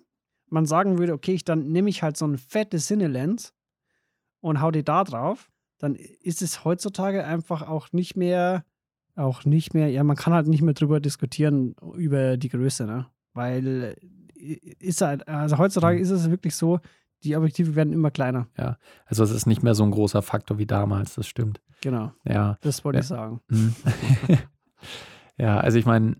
man 0.50 0.66
sagen 0.66 0.98
würde, 0.98 1.12
okay, 1.12 1.32
ich, 1.34 1.44
dann 1.44 1.68
nehme 1.68 1.88
ich 1.90 2.02
halt 2.02 2.16
so 2.16 2.24
eine 2.24 2.38
fette 2.38 2.78
Cinelens 2.78 3.54
und 4.40 4.60
hau 4.60 4.70
die 4.70 4.84
da 4.84 5.04
drauf, 5.04 5.50
dann 5.78 5.94
ist 5.94 6.42
es 6.42 6.64
heutzutage 6.64 7.24
einfach 7.24 7.62
auch 7.62 7.92
nicht 7.92 8.16
mehr, 8.16 8.64
auch 9.16 9.44
nicht 9.44 9.74
mehr, 9.74 9.88
ja, 9.90 10.02
man 10.04 10.16
kann 10.16 10.32
halt 10.32 10.46
nicht 10.48 10.62
mehr 10.62 10.74
drüber 10.74 11.00
diskutieren, 11.00 11.74
über 11.96 12.36
die 12.36 12.48
Größe, 12.48 12.84
ne? 12.86 13.06
Weil 13.32 13.96
äh, 14.36 14.52
ist 14.80 15.00
halt, 15.00 15.26
also 15.28 15.58
heutzutage 15.58 15.96
Mhm. 15.98 16.02
ist 16.02 16.10
es 16.10 16.30
wirklich 16.30 16.54
so, 16.56 16.80
die 17.22 17.36
Objektive 17.36 17.74
werden 17.74 17.92
immer 17.94 18.10
kleiner. 18.10 18.48
Also 19.06 19.24
es 19.24 19.30
ist 19.30 19.46
nicht 19.46 19.62
mehr 19.62 19.74
so 19.74 19.82
ein 19.84 19.90
großer 19.90 20.20
Faktor 20.20 20.58
wie 20.58 20.66
damals, 20.66 21.14
das 21.14 21.26
stimmt. 21.26 21.62
Genau, 21.80 22.12
Ja. 22.24 22.58
das 22.60 22.84
wollte 22.84 22.98
Ja. 22.98 23.00
ich 23.02 23.06
sagen. 23.08 23.40
Mhm. 23.48 23.74
ja, 25.38 25.58
also 25.58 25.78
ich 25.78 25.86
meine, 25.86 26.16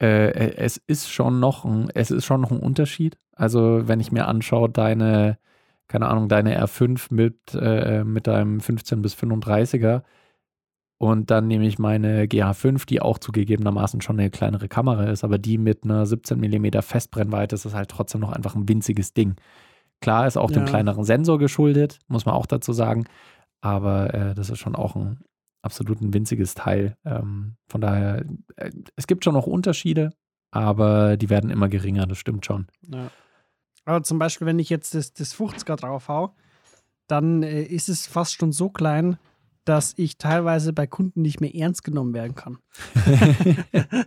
äh, 0.00 0.54
es 0.56 0.76
ist 0.76 1.10
schon 1.10 1.40
noch 1.40 1.64
ein, 1.64 1.88
es 1.94 2.10
ist 2.10 2.24
schon 2.24 2.40
noch 2.40 2.50
ein 2.50 2.60
Unterschied. 2.60 3.18
Also 3.32 3.82
wenn 3.88 4.00
ich 4.00 4.12
mir 4.12 4.28
anschaue, 4.28 4.68
deine, 4.70 5.38
keine 5.88 6.06
Ahnung, 6.08 6.28
deine 6.28 6.56
R5 6.64 7.12
mit, 7.12 7.36
äh, 7.54 8.04
mit 8.04 8.26
deinem 8.26 8.60
15 8.60 9.02
bis 9.02 9.14
35er 9.14 10.02
und 10.98 11.30
dann 11.30 11.46
nehme 11.48 11.66
ich 11.66 11.78
meine 11.78 12.24
GH5, 12.24 12.86
die 12.86 13.00
auch 13.02 13.18
zugegebenermaßen 13.18 14.00
schon 14.00 14.18
eine 14.18 14.30
kleinere 14.30 14.68
Kamera 14.68 15.04
ist, 15.04 15.24
aber 15.24 15.38
die 15.38 15.58
mit 15.58 15.84
einer 15.84 16.06
17 16.06 16.38
mm 16.38 16.80
Festbrennweite 16.80 17.54
ist 17.54 17.64
das 17.64 17.74
halt 17.74 17.90
trotzdem 17.90 18.20
noch 18.20 18.32
einfach 18.32 18.54
ein 18.54 18.68
winziges 18.68 19.12
Ding. 19.12 19.34
Klar 20.00 20.26
ist 20.26 20.36
auch 20.36 20.50
dem 20.50 20.64
Ja. 20.64 20.68
kleineren 20.68 21.04
Sensor 21.04 21.38
geschuldet, 21.38 21.98
muss 22.08 22.26
man 22.26 22.34
auch 22.34 22.46
dazu 22.46 22.72
sagen, 22.72 23.06
aber 23.60 24.12
äh, 24.14 24.34
das 24.34 24.50
ist 24.50 24.58
schon 24.58 24.76
auch 24.76 24.96
ein 24.96 25.20
absolut 25.62 26.00
ein 26.02 26.12
winziges 26.12 26.54
Teil. 26.54 26.96
Ähm, 27.04 27.56
von 27.68 27.80
daher, 27.80 28.24
äh, 28.56 28.70
es 28.96 29.06
gibt 29.06 29.24
schon 29.24 29.34
noch 29.34 29.46
Unterschiede, 29.46 30.10
aber 30.50 31.16
die 31.16 31.30
werden 31.30 31.50
immer 31.50 31.68
geringer, 31.68 32.06
das 32.06 32.18
stimmt 32.18 32.44
schon. 32.44 32.66
Ja. 32.86 33.10
Aber 33.86 34.02
zum 34.02 34.18
Beispiel, 34.18 34.46
wenn 34.46 34.58
ich 34.58 34.70
jetzt 34.70 34.94
das, 34.94 35.12
das 35.12 35.34
50er 35.34 35.76
drauf 35.76 36.08
hau, 36.08 36.34
dann 37.06 37.42
äh, 37.42 37.62
ist 37.62 37.88
es 37.88 38.06
fast 38.06 38.34
schon 38.34 38.52
so 38.52 38.68
klein, 38.68 39.18
dass 39.64 39.94
ich 39.96 40.18
teilweise 40.18 40.72
bei 40.72 40.86
Kunden 40.86 41.22
nicht 41.22 41.40
mehr 41.40 41.54
ernst 41.54 41.84
genommen 41.84 42.12
werden 42.14 42.34
kann. 42.34 42.58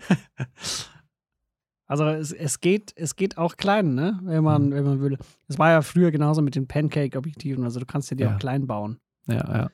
Also 1.90 2.04
es, 2.06 2.34
es, 2.34 2.60
geht, 2.60 2.92
es 2.98 3.16
geht 3.16 3.38
auch 3.38 3.56
klein, 3.56 3.96
ne? 3.96 4.20
wenn, 4.24 4.44
man, 4.44 4.66
Mhm. 4.68 4.72
wenn 4.74 4.84
man 4.84 5.00
will. 5.02 5.18
Es 5.48 5.58
war 5.58 5.70
ja 5.72 5.82
früher 5.82 6.12
genauso 6.12 6.42
mit 6.42 6.56
den 6.56 6.68
Pancake-Objektiven, 6.68 7.64
also 7.64 7.80
du 7.80 7.86
kannst 7.86 8.12
dir 8.12 8.18
die 8.18 8.24
Ja. 8.24 8.36
auch 8.36 8.40
klein 8.40 8.68
bauen. 8.68 9.00
ja, 9.28 9.36
ja, 9.36 9.70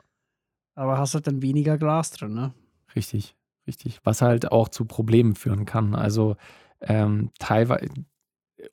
Aber 0.75 0.99
hast 0.99 1.15
halt 1.15 1.25
dann 1.25 1.41
weniger 1.41 1.77
Glas 1.79 2.11
drin, 2.11 2.33
ne? 2.35 2.53
richtig, 2.95 3.35
richtig. 3.65 3.99
Was 4.03 4.21
halt 4.21 4.51
auch 4.51 4.69
zu 4.69 4.85
Problemen 4.85 5.33
führen 5.33 5.65
kann. 5.65 5.95
Also 5.95 6.35
ähm, 6.81 7.31
teilweise, 7.39 7.87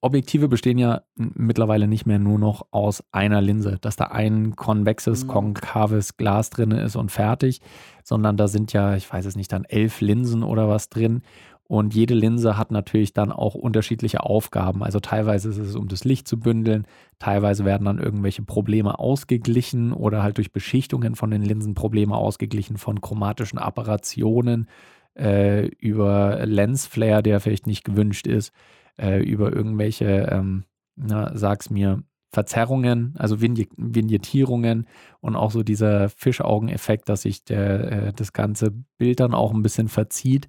Objektive 0.00 0.49
bestehen 0.49 0.78
ja 0.78 1.02
mittlerweile 1.17 1.88
nicht 1.88 2.06
mehr 2.06 2.19
nur 2.19 2.38
noch 2.38 2.67
aus 2.71 3.04
einer 3.12 3.41
Linse, 3.41 3.78
dass 3.80 3.97
da 3.97 4.06
ein 4.06 4.56
konvexes, 4.56 5.25
Mhm. 5.25 5.28
konkaves 5.28 6.17
Glas 6.17 6.50
drin 6.50 6.71
ist 6.71 6.97
und 6.97 7.10
fertig, 7.10 7.60
sondern 8.04 8.36
da 8.36 8.49
sind 8.49 8.73
ja, 8.73 8.95
ich 8.97 9.10
weiß 9.12 9.26
es 9.26 9.36
nicht, 9.36 9.52
dann 9.52 9.64
elf 9.64 10.00
Linsen 10.00 10.43
oder 10.43 10.69
was 10.69 10.88
drin. 10.88 11.23
Und 11.64 11.95
jede 11.95 12.14
Linse 12.14 12.56
hat 12.56 12.73
natürlich 12.73 13.12
dann 13.12 13.30
auch 13.30 13.54
unterschiedliche 13.54 14.25
Aufgaben. 14.25 14.82
Also 14.82 14.99
teilweise 14.99 15.50
ist 15.50 15.58
es, 15.58 15.76
um 15.76 15.86
das 15.86 16.02
Licht 16.02 16.26
zu 16.26 16.41
bündeln, 16.41 16.84
teilweise 17.21 17.64
werden 17.64 17.84
dann 17.84 18.00
irgendwelche 18.00 18.43
Probleme 18.43 18.99
ausgeglichen 18.99 19.93
oder 19.93 20.23
halt 20.25 20.38
durch 20.38 20.50
Beschichtungen 20.52 21.14
von 21.14 21.30
den 21.30 21.43
Linsen 21.43 21.75
Probleme 21.75 22.17
ausgeglichen 22.17 22.76
von 22.76 23.00
chromatischen 23.00 23.60
Apparationen 23.60 24.69
äh, 25.17 25.67
über 25.78 26.45
Lensflare, 26.45 27.23
der 27.23 27.38
vielleicht 27.38 27.69
nicht 27.69 27.84
gewünscht 27.84 28.26
ist, 28.26 28.52
äh, 29.00 29.23
über 29.23 29.52
irgendwelche, 29.52 30.28
ähm, 30.30 30.65
na, 30.97 31.36
sag's 31.36 31.71
mir, 31.71 32.02
Verzerrungen, 32.32 33.15
also 33.19 33.41
Vign 33.41 33.67
Vignettierungen 33.76 34.86
und 35.21 35.34
auch 35.34 35.50
so 35.50 35.63
dieser 35.65 36.08
Fischaugeneffekt, 36.10 37.08
dass 37.08 37.23
sich 37.23 37.45
der, 37.45 37.93
äh, 37.93 38.13
das 38.13 38.32
ganze 38.32 38.71
Bild 38.99 39.21
dann 39.21 39.34
auch 39.34 39.52
ein 39.52 39.63
bisschen 39.63 39.89
verzieht. 39.89 40.49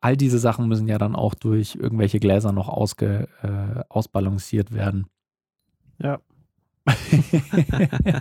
All 0.00 0.16
diese 0.16 0.38
Sachen 0.38 0.68
müssen 0.68 0.86
ja 0.86 0.98
dann 0.98 1.16
auch 1.16 1.34
durch 1.34 1.76
irgendwelche 1.76 2.20
Gläser 2.20 2.52
noch 2.52 2.68
ausge, 2.68 3.28
äh, 3.42 3.82
ausbalanciert 3.88 4.72
werden. 4.72 5.06
Ja. 5.98 6.20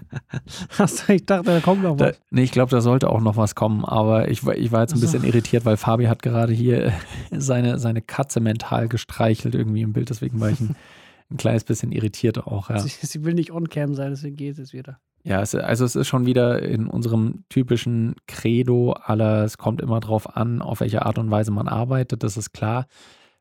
Achso, 0.78 1.12
ich 1.14 1.26
dachte, 1.26 1.46
da 1.52 1.60
kommt 1.60 1.84
noch 1.84 1.98
Da, 1.98 2.08
was. 2.08 2.22
nee, 2.30 2.44
ich 2.44 2.52
glaube, 2.52 2.72
da 2.72 2.82
sollte 2.82 3.10
auch 3.10 3.22
noch 3.22 3.38
was 3.38 3.56
kommen, 3.56 3.86
aber 3.86 4.30
ich, 4.30 4.46
war- 4.46 4.56
ich 4.56 4.72
war 4.72 4.82
jetzt 4.82 4.94
ein 4.94 5.00
bisschen 5.00 5.24
irritiert, 5.24 5.66
weil 5.66 5.78
Fabi 5.78 6.06
hat 6.06 6.22
gerade 6.22 6.54
hier 6.54 6.94
seine, 7.32 7.80
seine 7.80 8.02
Katze 8.02 8.40
mental 8.40 8.88
gestreichelt 8.88 9.56
irgendwie 9.56 9.82
im 9.82 9.94
Bild, 9.94 10.10
deswegen 10.10 10.40
war 10.40 10.50
ich 10.50 10.60
ein, 10.60 10.76
ein 11.32 11.38
kleines 11.38 11.64
bisschen 11.64 11.92
irritiert 11.92 12.46
auch. 12.46 12.70
Ja, 12.70 12.80
Sie, 12.80 12.90
sie 12.90 13.24
will 13.24 13.34
nicht 13.34 13.52
on-cam 13.52 13.96
sein, 13.96 14.12
deswegen 14.12 14.36
geht 14.36 14.58
es 14.60 14.74
wieder. 14.74 15.00
ja 15.24 15.42
es, 15.42 15.56
also 15.56 15.86
es 15.86 15.96
ist 15.96 16.08
schon 16.08 16.26
wieder 16.26 16.62
in 16.64 16.88
unserem 16.88 17.44
typischen 17.50 18.16
Credo 18.28 18.94
aller, 18.94 19.44
es 19.44 19.58
kommt 19.58 19.82
immer 19.82 20.00
drauf 20.00 20.36
an, 20.38 20.62
auf 20.62 20.80
welche 20.80 21.06
Art 21.06 21.18
und 21.18 21.32
Weise 21.32 21.52
man 21.52 21.68
arbeitet, 21.68 22.24
das 22.24 22.38
ist 22.38 22.54
klar. 22.54 22.88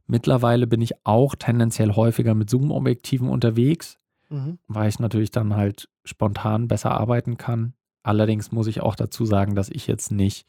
Mittlerweile 0.08 0.68
bin 0.68 0.80
ich 0.82 0.92
auch 1.04 1.34
tendenziell 1.34 1.92
häufiger 1.96 2.34
mit 2.34 2.48
Zoom-Objektiven 2.48 3.28
unterwegs, 3.28 3.98
Mhm. 4.28 4.58
weil 4.66 4.88
ich 4.88 4.98
natürlich 4.98 5.30
dann 5.30 5.54
halt 5.54 5.88
spontan 6.04 6.68
besser 6.68 6.92
arbeiten 6.92 7.36
kann. 7.36 7.74
Allerdings 8.02 8.52
muss 8.52 8.66
ich 8.66 8.80
auch 8.80 8.94
dazu 8.96 9.24
sagen, 9.24 9.54
dass 9.54 9.68
ich 9.68 9.86
jetzt 9.86 10.10
nicht, 10.10 10.46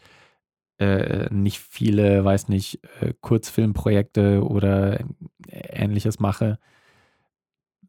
äh, 0.80 1.28
nicht 1.34 1.60
viele, 1.60 2.24
weiß 2.24 2.50
nicht, 2.50 2.80
äh, 3.02 3.14
Kurzfilmprojekte 3.22 4.44
oder 4.44 5.00
ähnliches 5.48 6.20
mache, 6.20 6.60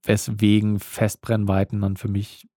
weswegen 0.02 0.78
Festbrennweiten 0.78 1.80
dann 1.80 1.96
für 1.96 2.08
mich 2.08 2.48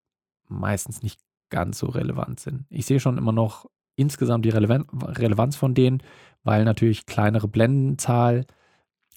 meistens 0.48 1.02
nicht 1.04 1.20
ganz 1.50 1.80
so 1.80 1.88
relevant 1.88 2.40
sind. 2.40 2.66
Ich 2.70 2.86
sehe 2.86 3.00
schon 3.00 3.18
immer 3.18 3.32
noch 3.32 3.66
insgesamt 3.96 4.46
die 4.46 4.50
Relevan 4.50 4.86
Relevanz 5.04 5.56
von 5.56 5.74
denen, 5.74 6.02
weil 6.44 6.64
natürlich 6.64 7.06
kleinere 7.06 7.48
Blendenzahl 7.48 8.46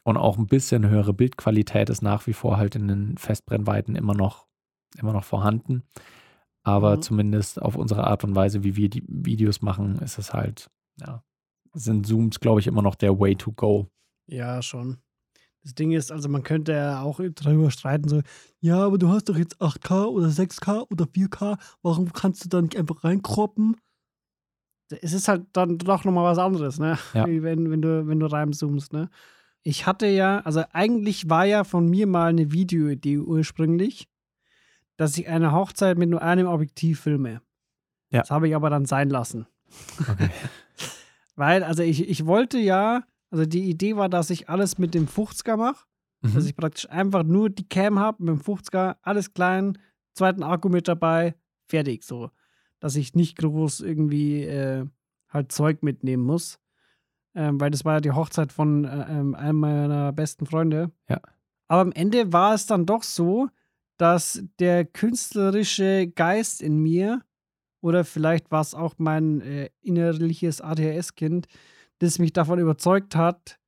und 0.04 0.16
auch 0.16 0.38
ein 0.38 0.46
bisschen 0.46 0.88
höhere 0.88 1.12
Bildqualität 1.14 1.90
ist 1.90 2.02
nach 2.02 2.26
wie 2.26 2.32
vor 2.34 2.56
halt 2.56 2.76
in 2.76 2.88
den 2.88 3.18
Festbrennweiten 3.18 3.96
immer 3.96 4.14
noch, 4.14 4.46
immer 4.98 5.12
noch 5.12 5.24
vorhanden. 5.24 5.82
Aber 6.62 6.96
Mhm. 6.96 7.02
zumindest 7.02 7.60
auf 7.60 7.76
unsere 7.76 8.04
Art 8.06 8.24
und 8.24 8.34
Weise, 8.34 8.64
wie 8.64 8.76
wir 8.76 8.88
die 8.88 9.02
Videos 9.06 9.60
machen, 9.62 9.98
ist 9.98 10.18
es 10.18 10.32
halt, 10.32 10.70
ja, 11.00 11.22
sind 11.74 12.06
Zooms, 12.06 12.40
glaube 12.40 12.60
ich, 12.60 12.66
immer 12.66 12.82
noch 12.82 12.94
der 12.94 13.18
Way 13.18 13.36
to 13.36 13.52
go. 13.52 13.88
Ja, 14.26 14.62
schon. 14.62 14.98
Das 15.62 15.74
Ding 15.74 15.92
ist, 15.92 16.12
also 16.12 16.28
man 16.28 16.42
könnte 16.42 16.72
ja 16.72 17.02
auch 17.02 17.20
darüber 17.34 17.70
streiten, 17.70 18.08
so, 18.08 18.20
ja, 18.60 18.78
aber 18.84 18.98
du 18.98 19.08
hast 19.08 19.28
doch 19.30 19.36
jetzt 19.36 19.60
8K 19.60 20.04
oder 20.06 20.28
6K 20.28 20.82
oder 20.90 21.06
4K, 21.06 21.56
warum 21.82 22.12
kannst 22.12 22.44
du 22.44 22.48
da 22.50 22.60
nicht 22.60 22.76
einfach 22.76 23.02
reinkroppen? 23.02 23.76
Es 25.00 25.14
ist 25.14 25.28
halt 25.28 25.46
dann 25.54 25.78
doch 25.78 26.04
nochmal 26.04 26.24
was 26.30 26.38
anderes, 26.38 26.78
ne? 26.78 26.98
Ja. 27.14 27.26
Wie 27.26 27.42
wenn, 27.42 27.70
wenn 27.70 27.80
du, 27.82 28.06
wenn 28.06 28.20
du 28.20 28.26
reinzoomst, 28.26 28.92
ne? 28.92 29.08
Ich 29.64 29.86
hatte 29.86 30.06
ja, 30.06 30.40
also 30.40 30.62
eigentlich 30.72 31.30
war 31.30 31.46
ja 31.46 31.64
von 31.64 31.88
mir 31.88 32.06
mal 32.06 32.28
eine 32.28 32.52
Videoidee 32.52 33.18
ursprünglich, 33.18 34.06
dass 34.98 35.16
ich 35.16 35.26
eine 35.26 35.52
Hochzeit 35.52 35.96
mit 35.96 36.10
nur 36.10 36.22
einem 36.22 36.46
Objektiv 36.46 37.00
filme. 37.00 37.40
Ja. 38.10 38.20
Das 38.20 38.30
habe 38.30 38.46
ich 38.46 38.54
aber 38.54 38.68
dann 38.68 38.84
sein 38.84 39.08
lassen. 39.08 39.46
Okay. 39.98 40.28
Weil, 41.36 41.64
also 41.64 41.82
ich, 41.82 42.08
ich 42.08 42.26
wollte 42.26 42.58
ja, 42.58 43.04
also 43.30 43.46
die 43.46 43.68
Idee 43.68 43.96
war, 43.96 44.10
dass 44.10 44.30
ich 44.30 44.50
alles 44.50 44.78
mit 44.78 44.94
dem 44.94 45.08
50er 45.08 45.56
mache. 45.56 45.86
Mhm. 46.20 46.34
Dass 46.34 46.44
ich 46.44 46.56
praktisch 46.56 46.88
einfach 46.90 47.22
nur 47.22 47.48
die 47.48 47.68
Cam 47.68 47.98
habe 47.98 48.22
mit 48.22 48.34
dem 48.34 48.42
50er, 48.42 48.96
alles 49.00 49.32
klein, 49.32 49.78
zweiten 50.12 50.42
Akku 50.42 50.68
mit 50.68 50.88
dabei, 50.88 51.34
fertig 51.66 52.04
so. 52.04 52.30
Dass 52.80 52.96
ich 52.96 53.14
nicht 53.14 53.38
groß 53.38 53.80
irgendwie 53.80 54.42
äh, 54.44 54.86
halt 55.28 55.52
Zeug 55.52 55.82
mitnehmen 55.82 56.22
muss. 56.22 56.58
Ähm, 57.34 57.60
weil 57.60 57.70
das 57.70 57.84
war 57.84 57.94
ja 57.94 58.00
die 58.00 58.12
Hochzeit 58.12 58.52
von 58.52 58.84
äh, 58.84 59.06
ähm, 59.08 59.34
einem 59.34 59.58
meiner 59.58 60.12
besten 60.12 60.46
Freunde. 60.46 60.92
Ja. 61.08 61.20
Aber 61.68 61.80
am 61.80 61.92
Ende 61.92 62.32
war 62.32 62.54
es 62.54 62.66
dann 62.66 62.86
doch 62.86 63.02
so, 63.02 63.48
dass 63.96 64.42
der 64.58 64.84
künstlerische 64.84 66.08
Geist 66.08 66.62
in 66.62 66.78
mir 66.78 67.22
oder 67.80 68.04
vielleicht 68.04 68.50
war 68.50 68.60
es 68.60 68.74
auch 68.74 68.94
mein 68.98 69.40
äh, 69.40 69.70
innerliches 69.80 70.60
ADHS-Kind, 70.60 71.46
das 71.98 72.18
mich 72.18 72.32
davon 72.32 72.58
überzeugt 72.58 73.14
hat, 73.14 73.58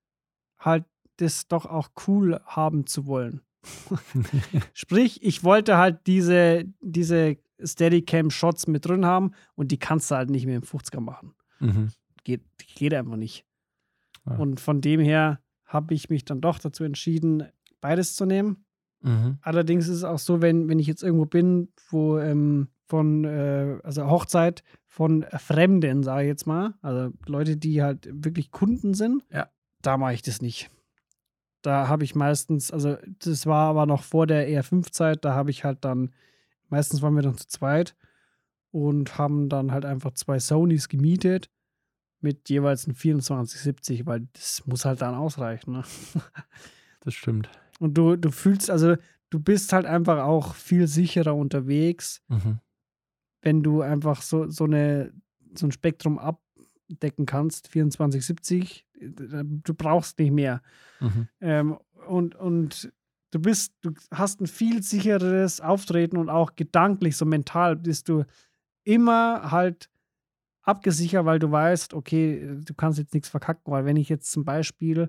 halt 0.58 0.84
das 1.18 1.48
doch 1.48 1.66
auch 1.66 1.90
cool 2.06 2.40
haben 2.44 2.86
zu 2.86 3.06
wollen. 3.06 3.42
Sprich, 4.74 5.22
ich 5.22 5.44
wollte 5.44 5.76
halt 5.76 6.06
diese, 6.06 6.64
diese 6.80 7.36
Steadicam-Shots 7.62 8.66
mit 8.66 8.86
drin 8.86 9.06
haben 9.06 9.32
und 9.54 9.72
die 9.72 9.78
kannst 9.78 10.10
du 10.10 10.16
halt 10.16 10.30
nicht 10.30 10.46
mehr 10.46 10.56
im 10.56 10.62
50er 10.62 11.00
machen. 11.00 11.34
Mhm. 11.60 11.90
Geht, 12.24 12.42
geht 12.74 12.94
einfach 12.94 13.16
nicht. 13.16 13.45
Ja. 14.26 14.36
Und 14.36 14.60
von 14.60 14.80
dem 14.80 15.00
her 15.00 15.40
habe 15.64 15.94
ich 15.94 16.10
mich 16.10 16.24
dann 16.24 16.40
doch 16.40 16.58
dazu 16.58 16.84
entschieden, 16.84 17.44
beides 17.80 18.14
zu 18.16 18.24
nehmen. 18.26 18.64
Mhm. 19.02 19.38
Allerdings 19.42 19.88
ist 19.88 19.96
es 19.98 20.04
auch 20.04 20.18
so, 20.18 20.40
wenn, 20.42 20.68
wenn 20.68 20.78
ich 20.78 20.86
jetzt 20.86 21.02
irgendwo 21.02 21.26
bin, 21.26 21.68
wo 21.90 22.18
ähm, 22.18 22.68
von, 22.86 23.24
äh, 23.24 23.78
also 23.82 24.08
Hochzeit 24.08 24.62
von 24.86 25.24
Fremden, 25.36 26.02
sage 26.02 26.22
ich 26.22 26.28
jetzt 26.28 26.46
mal, 26.46 26.74
also 26.82 27.12
Leute, 27.26 27.56
die 27.56 27.82
halt 27.82 28.08
wirklich 28.12 28.50
Kunden 28.50 28.94
sind, 28.94 29.24
Ja. 29.30 29.48
da 29.82 29.96
mache 29.98 30.14
ich 30.14 30.22
das 30.22 30.40
nicht. 30.40 30.70
Da 31.62 31.88
habe 31.88 32.04
ich 32.04 32.14
meistens, 32.14 32.70
also 32.70 32.96
das 33.18 33.44
war 33.46 33.68
aber 33.68 33.86
noch 33.86 34.02
vor 34.04 34.26
der 34.26 34.48
ER5-Zeit, 34.48 35.24
da 35.24 35.34
habe 35.34 35.50
ich 35.50 35.64
halt 35.64 35.84
dann, 35.84 36.14
meistens 36.68 37.02
waren 37.02 37.14
wir 37.14 37.22
dann 37.22 37.36
zu 37.36 37.48
zweit 37.48 37.96
und 38.70 39.18
haben 39.18 39.48
dann 39.48 39.72
halt 39.72 39.84
einfach 39.84 40.12
zwei 40.12 40.38
Sonys 40.38 40.88
gemietet 40.88 41.50
mit 42.20 42.48
jeweils 42.48 42.86
einem 42.86 42.96
2470, 42.96 44.06
weil 44.06 44.26
das 44.32 44.66
muss 44.66 44.84
halt 44.84 45.02
dann 45.02 45.14
ausreichen. 45.14 45.72
Ne? 45.72 45.84
Das 47.00 47.14
stimmt. 47.14 47.48
Und 47.78 47.94
du, 47.96 48.16
du 48.16 48.32
fühlst, 48.32 48.68
also 48.68 48.96
du 49.30 49.38
bist 49.38 49.72
halt 49.72 49.86
einfach 49.86 50.24
auch 50.24 50.54
viel 50.56 50.88
sicherer 50.88 51.36
unterwegs, 51.36 52.20
Mhm. 52.28 52.58
wenn 53.42 53.62
du 53.62 53.82
einfach 53.82 54.22
so, 54.22 54.48
so, 54.50 54.64
eine, 54.64 55.12
so 55.54 55.66
ein 55.68 55.72
Spektrum 55.72 56.18
abdecken 56.18 57.24
kannst, 57.26 57.66
2470, 57.68 58.86
du 58.98 59.74
brauchst 59.74 60.18
nicht 60.18 60.32
mehr. 60.32 60.62
Mhm. 60.98 61.28
Ähm, 61.40 61.78
und, 62.08 62.34
und 62.34 62.92
du 63.30 63.38
bist, 63.38 63.72
du 63.82 63.92
hast 64.10 64.40
ein 64.40 64.46
viel 64.48 64.82
sichereres 64.82 65.60
Auftreten 65.60 66.16
und 66.16 66.28
auch 66.28 66.56
gedanklich, 66.56 67.16
so 67.16 67.24
mental 67.24 67.76
bist 67.76 68.08
du 68.08 68.24
immer 68.82 69.50
halt 69.52 69.90
abgesichert, 70.66 71.24
weil 71.24 71.38
du 71.38 71.50
weißt, 71.50 71.94
okay, 71.94 72.58
du 72.64 72.74
kannst 72.74 72.98
jetzt 72.98 73.14
nichts 73.14 73.28
verkacken, 73.28 73.72
weil 73.72 73.84
wenn 73.86 73.96
ich 73.96 74.08
jetzt 74.08 74.30
zum 74.30 74.44
Beispiel, 74.44 75.08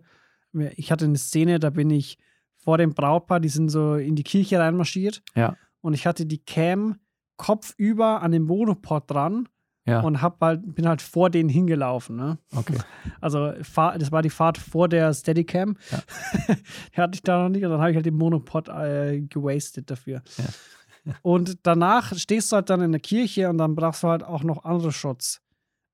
ich 0.76 0.92
hatte 0.92 1.06
eine 1.06 1.18
Szene, 1.18 1.60
da 1.60 1.70
bin 1.70 1.90
ich 1.90 2.18
vor 2.56 2.78
dem 2.78 2.94
Brautpaar, 2.94 3.40
die 3.40 3.50
sind 3.50 3.70
so 3.70 3.96
in 3.96 4.16
die 4.16 4.24
Kirche 4.24 4.60
reinmarschiert 4.60 5.22
Ja. 5.36 5.56
und 5.82 5.94
ich 5.94 6.06
hatte 6.08 6.26
die 6.26 6.40
Cam 6.44 6.98
kopfüber 7.38 8.22
an 8.22 8.32
dem 8.32 8.44
Monopod 8.44 9.10
dran 9.10 9.48
Ja. 9.86 10.02
und 10.02 10.22
hab 10.22 10.42
halt, 10.42 10.76
bin 10.76 10.88
halt 10.88 11.02
vor 11.02 11.30
denen 11.30 11.50
hingelaufen, 11.50 12.16
ne? 12.16 12.38
okay. 12.56 12.78
Also 13.22 13.52
das 13.52 14.12
war 14.12 14.22
die 14.22 14.30
Fahrt 14.30 14.58
vor 14.58 14.88
der 14.90 15.14
Steadicam. 15.14 15.76
Ja. 15.92 16.00
die 16.96 17.02
hatte 17.02 17.16
ich 17.16 17.24
da 17.24 17.44
noch 17.44 17.50
nicht 17.50 17.64
und 17.64 17.72
dann 17.72 17.80
habe 17.80 17.92
ich 17.92 17.96
halt 17.96 18.06
den 18.06 18.16
Monopod 18.18 18.68
äh, 18.70 19.22
gewastet 19.22 19.90
dafür. 19.90 20.22
Ja. 20.38 21.14
Und 21.22 21.60
danach 21.64 22.14
stehst 22.18 22.52
du 22.52 22.58
halt 22.58 22.70
dann 22.70 22.82
in 22.82 22.92
der 22.92 23.00
Kirche 23.00 23.50
und 23.50 23.58
dann 23.60 23.76
brauchst 23.76 24.04
du 24.04 24.10
halt 24.10 24.24
auch 24.24 24.44
noch 24.44 24.66
andere 24.66 24.92
Shots. 24.92 25.42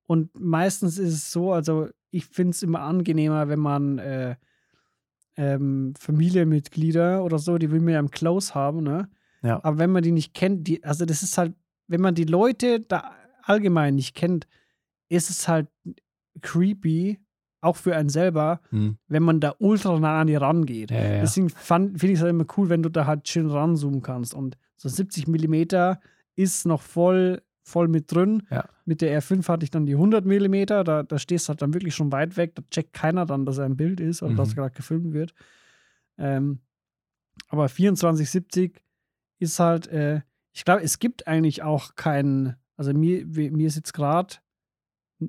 Und 0.06 0.30
meistens 0.38 0.98
ist 0.98 1.14
es 1.14 1.32
so, 1.32 1.52
also 1.52 1.88
ich 2.10 2.26
finde 2.26 2.50
es 2.50 2.62
immer 2.62 2.80
angenehmer, 2.80 3.48
wenn 3.48 3.58
man 3.58 3.98
äh, 3.98 4.36
ähm, 5.36 5.94
Familienmitglieder 5.98 7.24
oder 7.24 7.38
so, 7.38 7.58
die 7.58 7.70
will 7.70 7.80
man 7.80 7.94
ja 7.94 7.98
im 8.00 8.10
Close 8.10 8.54
haben, 8.54 8.82
ne? 8.82 9.08
Ja. 9.42 9.60
Aber 9.62 9.78
wenn 9.78 9.90
man 9.90 10.02
die 10.02 10.12
nicht 10.12 10.32
kennt, 10.34 10.66
die, 10.68 10.82
also 10.84 11.04
das 11.04 11.22
ist 11.22 11.36
halt, 11.36 11.54
wenn 11.86 12.00
man 12.00 12.14
die 12.14 12.24
Leute 12.24 12.80
da 12.80 13.12
allgemein 13.42 13.94
nicht 13.94 14.14
kennt, 14.14 14.46
ist 15.08 15.28
es 15.28 15.48
halt 15.48 15.68
creepy, 16.40 17.20
auch 17.60 17.76
für 17.76 17.96
einen 17.96 18.08
selber, 18.10 18.60
Hm. 18.70 18.98
wenn 19.08 19.22
man 19.22 19.40
da 19.40 19.54
ultra 19.58 19.98
nah 19.98 20.20
an 20.20 20.26
die 20.26 20.36
rangeht. 20.36 20.90
Ja, 20.90 21.02
ja. 21.02 21.20
Deswegen 21.20 21.48
finde 21.50 21.94
ich 22.06 22.12
es 22.12 22.20
halt 22.20 22.30
immer 22.30 22.46
cool, 22.56 22.68
wenn 22.68 22.82
du 22.82 22.90
da 22.90 23.06
halt 23.06 23.26
schön 23.28 23.50
ranzoomen 23.50 24.02
kannst. 24.02 24.34
Und 24.34 24.56
so 24.76 24.88
70 24.88 25.28
Millimeter 25.28 26.00
ist 26.36 26.66
noch 26.66 26.82
voll, 26.82 27.42
voll 27.64 27.88
mit 27.88 28.12
drin. 28.12 28.42
Ja. 28.50 28.68
Mit 28.84 29.00
der 29.00 29.20
R5 29.20 29.48
hatte 29.48 29.64
ich 29.64 29.70
dann 29.70 29.86
die 29.86 29.94
100 29.94 30.24
Millimeter. 30.24 30.84
Da, 30.84 31.02
da 31.02 31.18
stehst 31.18 31.46
du 31.46 31.50
halt 31.50 31.62
dann 31.62 31.74
wirklich 31.74 31.94
schon 31.94 32.12
weit 32.12 32.36
weg. 32.36 32.54
Da 32.54 32.62
checkt 32.70 32.92
keiner 32.92 33.24
dann, 33.26 33.46
dass 33.46 33.58
er 33.58 33.64
ein 33.64 33.76
Bild 33.76 33.98
ist 34.00 34.22
oder 34.22 34.32
Mhm. 34.32 34.36
dass 34.36 34.54
gerade 34.54 34.74
gefilmt 34.74 35.12
wird. 35.14 35.34
Ähm, 36.18 36.60
aber 37.48 37.66
2470 37.68 38.80
ist 39.40 39.58
halt, 39.58 39.86
äh, 39.88 40.20
ich 40.52 40.64
glaube, 40.64 40.82
es 40.82 40.98
gibt 40.98 41.26
eigentlich 41.26 41.62
auch 41.62 41.96
keinen, 41.96 42.54
also 42.76 42.92
mir, 42.92 43.24
mir 43.26 43.66
ist 43.66 43.76
jetzt 43.76 43.92
gerade 43.94 44.36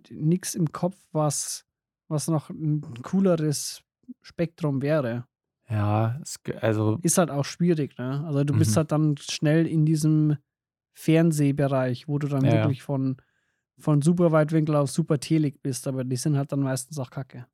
nichts 0.09 0.53
im 0.55 0.71
Kopf, 0.71 0.97
was, 1.11 1.65
was 2.07 2.27
noch 2.27 2.49
ein 2.49 2.81
cooleres 3.01 3.81
Spektrum 4.21 4.81
wäre. 4.81 5.25
Ja, 5.69 6.19
es, 6.21 6.39
also 6.61 6.99
Ist 7.01 7.17
halt 7.17 7.31
auch 7.31 7.45
schwierig, 7.45 7.97
ne? 7.97 8.23
Also 8.25 8.43
du 8.43 8.55
bist 8.55 8.71
Mhm. 8.71 8.75
halt 8.75 8.91
dann 8.91 9.15
schnell 9.17 9.65
in 9.65 9.85
diesem 9.85 10.37
Fernsehbereich, 10.95 12.07
wo 12.07 12.17
du 12.17 12.27
dann 12.27 12.43
Ja, 12.45 12.55
ja. 12.55 12.63
wirklich 12.63 12.81
von, 12.81 13.17
von 13.77 14.01
super 14.01 14.31
Weitwinkel 14.31 14.75
auf 14.75 14.89
super 14.89 15.19
Telig 15.19 15.61
bist, 15.61 15.87
aber 15.87 16.03
die 16.03 16.15
sind 16.15 16.37
halt 16.37 16.51
dann 16.51 16.61
meistens 16.61 16.97
auch 16.97 17.11
kacke. 17.11 17.45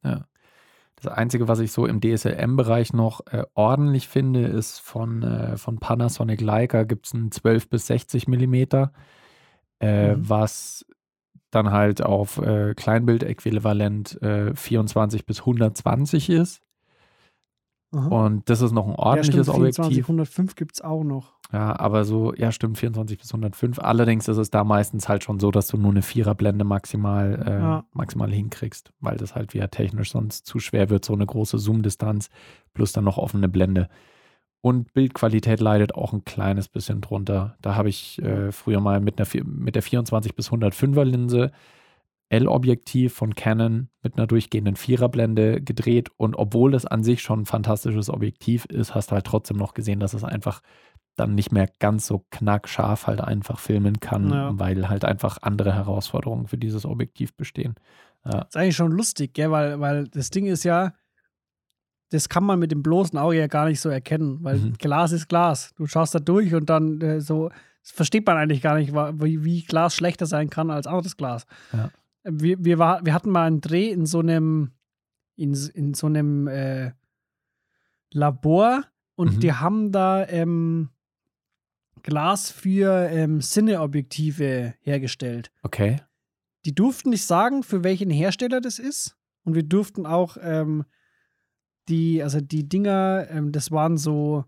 Das 0.95 1.11
Einzige, 1.13 1.47
was 1.47 1.59
ich 1.59 1.71
so 1.71 1.87
im 1.87 1.99
DSLM-Bereich 1.99 2.93
noch 2.93 3.25
äh, 3.27 3.43
ordentlich 3.55 4.07
finde, 4.07 4.45
ist 4.45 4.79
von, 4.79 5.23
äh, 5.23 5.57
von 5.57 5.79
Panasonic 5.79 6.41
Leica 6.41 6.83
gibt 6.83 7.07
es 7.07 7.13
ein 7.13 7.31
12 7.31 7.69
bis 7.69 7.87
60 7.87 8.27
Millimeter, 8.27 8.93
äh, 9.79 10.15
Mhm. 10.15 10.29
was 10.29 10.85
dann 11.49 11.71
halt 11.71 12.03
auf 12.03 12.37
äh, 12.37 12.75
Kleinbild-Äquivalent 12.75 14.21
äh, 14.21 14.55
24 14.55 15.25
bis 15.25 15.39
120 15.39 16.29
ist. 16.29 16.61
Und 17.91 18.49
das 18.49 18.61
ist 18.61 18.71
noch 18.71 18.85
ein 18.85 18.91
ja, 18.93 18.99
ordentliches 18.99 19.47
stimmt, 19.47 19.57
24, 19.57 19.83
Objektiv. 19.85 20.05
105 20.05 20.55
gibt 20.55 20.75
es 20.75 20.81
auch 20.81 21.03
noch. 21.03 21.33
Ja, 21.51 21.77
aber 21.77 22.05
so, 22.05 22.33
ja, 22.35 22.53
stimmt, 22.53 22.77
24 22.77 23.17
bis 23.19 23.33
105. 23.33 23.79
Allerdings 23.79 24.29
ist 24.29 24.37
es 24.37 24.49
da 24.49 24.63
meistens 24.63 25.09
halt 25.09 25.25
schon 25.25 25.41
so, 25.41 25.51
dass 25.51 25.67
du 25.67 25.75
nur 25.75 25.91
eine 25.91 26.01
Viererblende 26.01 26.63
maximal, 26.63 27.43
äh, 27.45 27.59
Ja. 27.59 27.83
maximal 27.91 28.31
hinkriegst, 28.31 28.93
weil 29.01 29.17
das 29.17 29.35
halt 29.35 29.53
wieder 29.53 29.69
technisch 29.69 30.11
sonst 30.11 30.45
zu 30.45 30.59
schwer 30.59 30.89
wird, 30.89 31.03
so 31.03 31.11
eine 31.13 31.25
große 31.25 31.57
Zoom-Distanz 31.57 32.29
plus 32.73 32.93
dann 32.93 33.03
noch 33.03 33.17
offene 33.17 33.49
Blende. 33.49 33.89
Und 34.61 34.93
Bildqualität 34.93 35.59
leidet 35.59 35.93
auch 35.95 36.13
ein 36.13 36.23
kleines 36.23 36.69
bisschen 36.69 37.01
drunter. 37.01 37.57
Da 37.61 37.75
habe 37.75 37.89
ich 37.89 38.21
äh, 38.21 38.53
früher 38.53 38.79
mal 38.79 39.01
mit, 39.01 39.19
einer, 39.19 39.27
mit 39.43 39.75
der 39.75 39.81
24 39.81 40.35
bis 40.35 40.49
105er 40.51 41.03
Linse 41.03 41.51
L-Objektiv 42.31 43.13
von 43.13 43.35
Canon 43.35 43.89
mit 44.01 44.17
einer 44.17 44.25
durchgehenden 44.27 44.75
Viererblende 44.75 45.61
gedreht 45.61 46.09
und 46.17 46.35
obwohl 46.35 46.71
das 46.71 46.85
an 46.85 47.03
sich 47.03 47.21
schon 47.21 47.41
ein 47.41 47.45
fantastisches 47.45 48.09
Objektiv 48.09 48.65
ist, 48.65 48.95
hast 48.95 49.11
du 49.11 49.15
halt 49.15 49.25
trotzdem 49.25 49.57
noch 49.57 49.73
gesehen, 49.73 49.99
dass 49.99 50.13
es 50.13 50.23
einfach 50.23 50.61
dann 51.17 51.35
nicht 51.35 51.51
mehr 51.51 51.67
ganz 51.79 52.07
so 52.07 52.25
knackscharf 52.31 53.05
halt 53.07 53.19
einfach 53.21 53.59
filmen 53.59 53.99
kann, 53.99 54.29
Ja. 54.31 54.51
weil 54.57 54.87
halt 54.87 55.03
einfach 55.03 55.39
andere 55.41 55.73
Herausforderungen 55.75 56.47
für 56.47 56.57
dieses 56.57 56.85
Objektiv 56.85 57.35
bestehen. 57.35 57.75
Ja, 58.23 58.43
ist 58.43 58.55
eigentlich 58.55 58.75
schon 58.77 58.91
lustig, 58.93 59.33
gell? 59.33 59.51
Weil, 59.51 59.79
weil 59.81 60.07
das 60.07 60.29
Ding 60.29 60.45
ist 60.45 60.63
ja, 60.63 60.93
das 62.11 62.29
kann 62.29 62.43
man 62.45 62.59
mit 62.59 62.71
dem 62.71 62.81
bloßen 62.83 63.17
Auge 63.19 63.37
ja 63.39 63.47
gar 63.47 63.65
nicht 63.67 63.81
so 63.81 63.89
erkennen, 63.89 64.39
weil 64.41 64.57
Mhm. 64.57 64.73
Glas 64.77 65.11
ist 65.11 65.27
Glas. 65.27 65.73
Du 65.75 65.85
schaust 65.87 66.15
da 66.15 66.19
durch 66.19 66.53
und 66.53 66.69
dann 66.69 67.01
äh, 67.01 67.19
so, 67.21 67.49
das 67.81 67.91
versteht 67.91 68.25
man 68.25 68.37
eigentlich 68.37 68.61
gar 68.61 68.75
nicht, 68.77 68.93
wie, 68.93 69.43
wie 69.43 69.63
Glas 69.63 69.95
schlechter 69.95 70.25
sein 70.25 70.49
kann 70.49 70.69
als 70.71 70.87
anderes 70.87 71.17
Glas. 71.17 71.45
Ja. 71.73 71.89
Wir, 72.23 72.63
wir, 72.63 72.77
war, 72.77 73.05
wir 73.05 73.13
hatten 73.13 73.31
mal 73.31 73.47
einen 73.47 73.61
Dreh 73.61 73.89
in 73.89 74.05
so 74.05 74.19
einem, 74.19 74.71
in, 75.35 75.53
in 75.73 75.93
so 75.93 76.07
einem 76.07 76.47
äh, 76.47 76.91
Labor 78.11 78.85
und 79.15 79.35
Mhm. 79.35 79.39
die 79.39 79.53
haben 79.53 79.91
da 79.91 80.27
ähm, 80.27 80.89
Glas 82.03 82.51
für 82.51 83.09
ähm, 83.09 83.41
Cineobjektive 83.41 84.73
hergestellt 84.81 85.51
okay. 85.63 85.97
die 86.65 86.73
durften 86.73 87.09
nicht 87.09 87.25
sagen, 87.25 87.63
für 87.63 87.83
welchen 87.83 88.09
Hersteller 88.09 88.61
das 88.61 88.79
ist. 88.79 89.17
Und 89.43 89.55
wir 89.55 89.63
durften 89.63 90.05
auch 90.05 90.37
ähm, 90.41 90.85
die, 91.89 92.21
also 92.21 92.41
die 92.41 92.67
Dinger, 92.67 93.27
ähm, 93.29 93.51
das 93.51 93.71
waren 93.71 93.97
so 93.97 94.45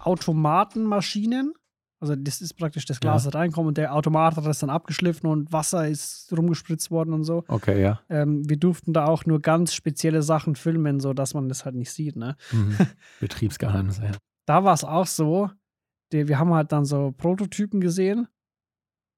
Automatenmaschinen. 0.00 1.54
Also 2.04 2.16
das 2.16 2.42
ist 2.42 2.54
praktisch 2.54 2.84
das 2.84 3.00
Glas 3.00 3.24
Ja. 3.24 3.30
reinkommt 3.30 3.66
und 3.68 3.78
der 3.78 3.94
Automat 3.94 4.36
hat 4.36 4.44
das 4.44 4.58
dann 4.58 4.68
abgeschliffen 4.68 5.26
und 5.30 5.50
Wasser 5.52 5.88
ist 5.88 6.30
rumgespritzt 6.36 6.90
worden 6.90 7.14
und 7.14 7.24
so. 7.24 7.44
Okay, 7.48 7.80
ja. 7.80 8.00
Ähm, 8.10 8.46
wir 8.48 8.58
durften 8.58 8.92
da 8.92 9.06
auch 9.06 9.24
nur 9.24 9.40
ganz 9.40 9.72
spezielle 9.72 10.22
Sachen 10.22 10.54
filmen, 10.54 11.00
so 11.00 11.14
dass 11.14 11.32
man 11.32 11.48
das 11.48 11.64
halt 11.64 11.76
nicht 11.76 11.90
sieht. 11.90 12.16
Ne? 12.16 12.36
Mhm. 12.52 12.76
Betriebsgeheimnisse, 13.20 14.04
ja. 14.04 14.10
da 14.46 14.64
war 14.64 14.74
es 14.74 14.84
auch 14.84 15.06
so, 15.06 15.50
die, 16.12 16.28
wir 16.28 16.38
haben 16.38 16.52
halt 16.52 16.72
dann 16.72 16.84
so 16.84 17.12
Prototypen 17.16 17.80
gesehen 17.80 18.28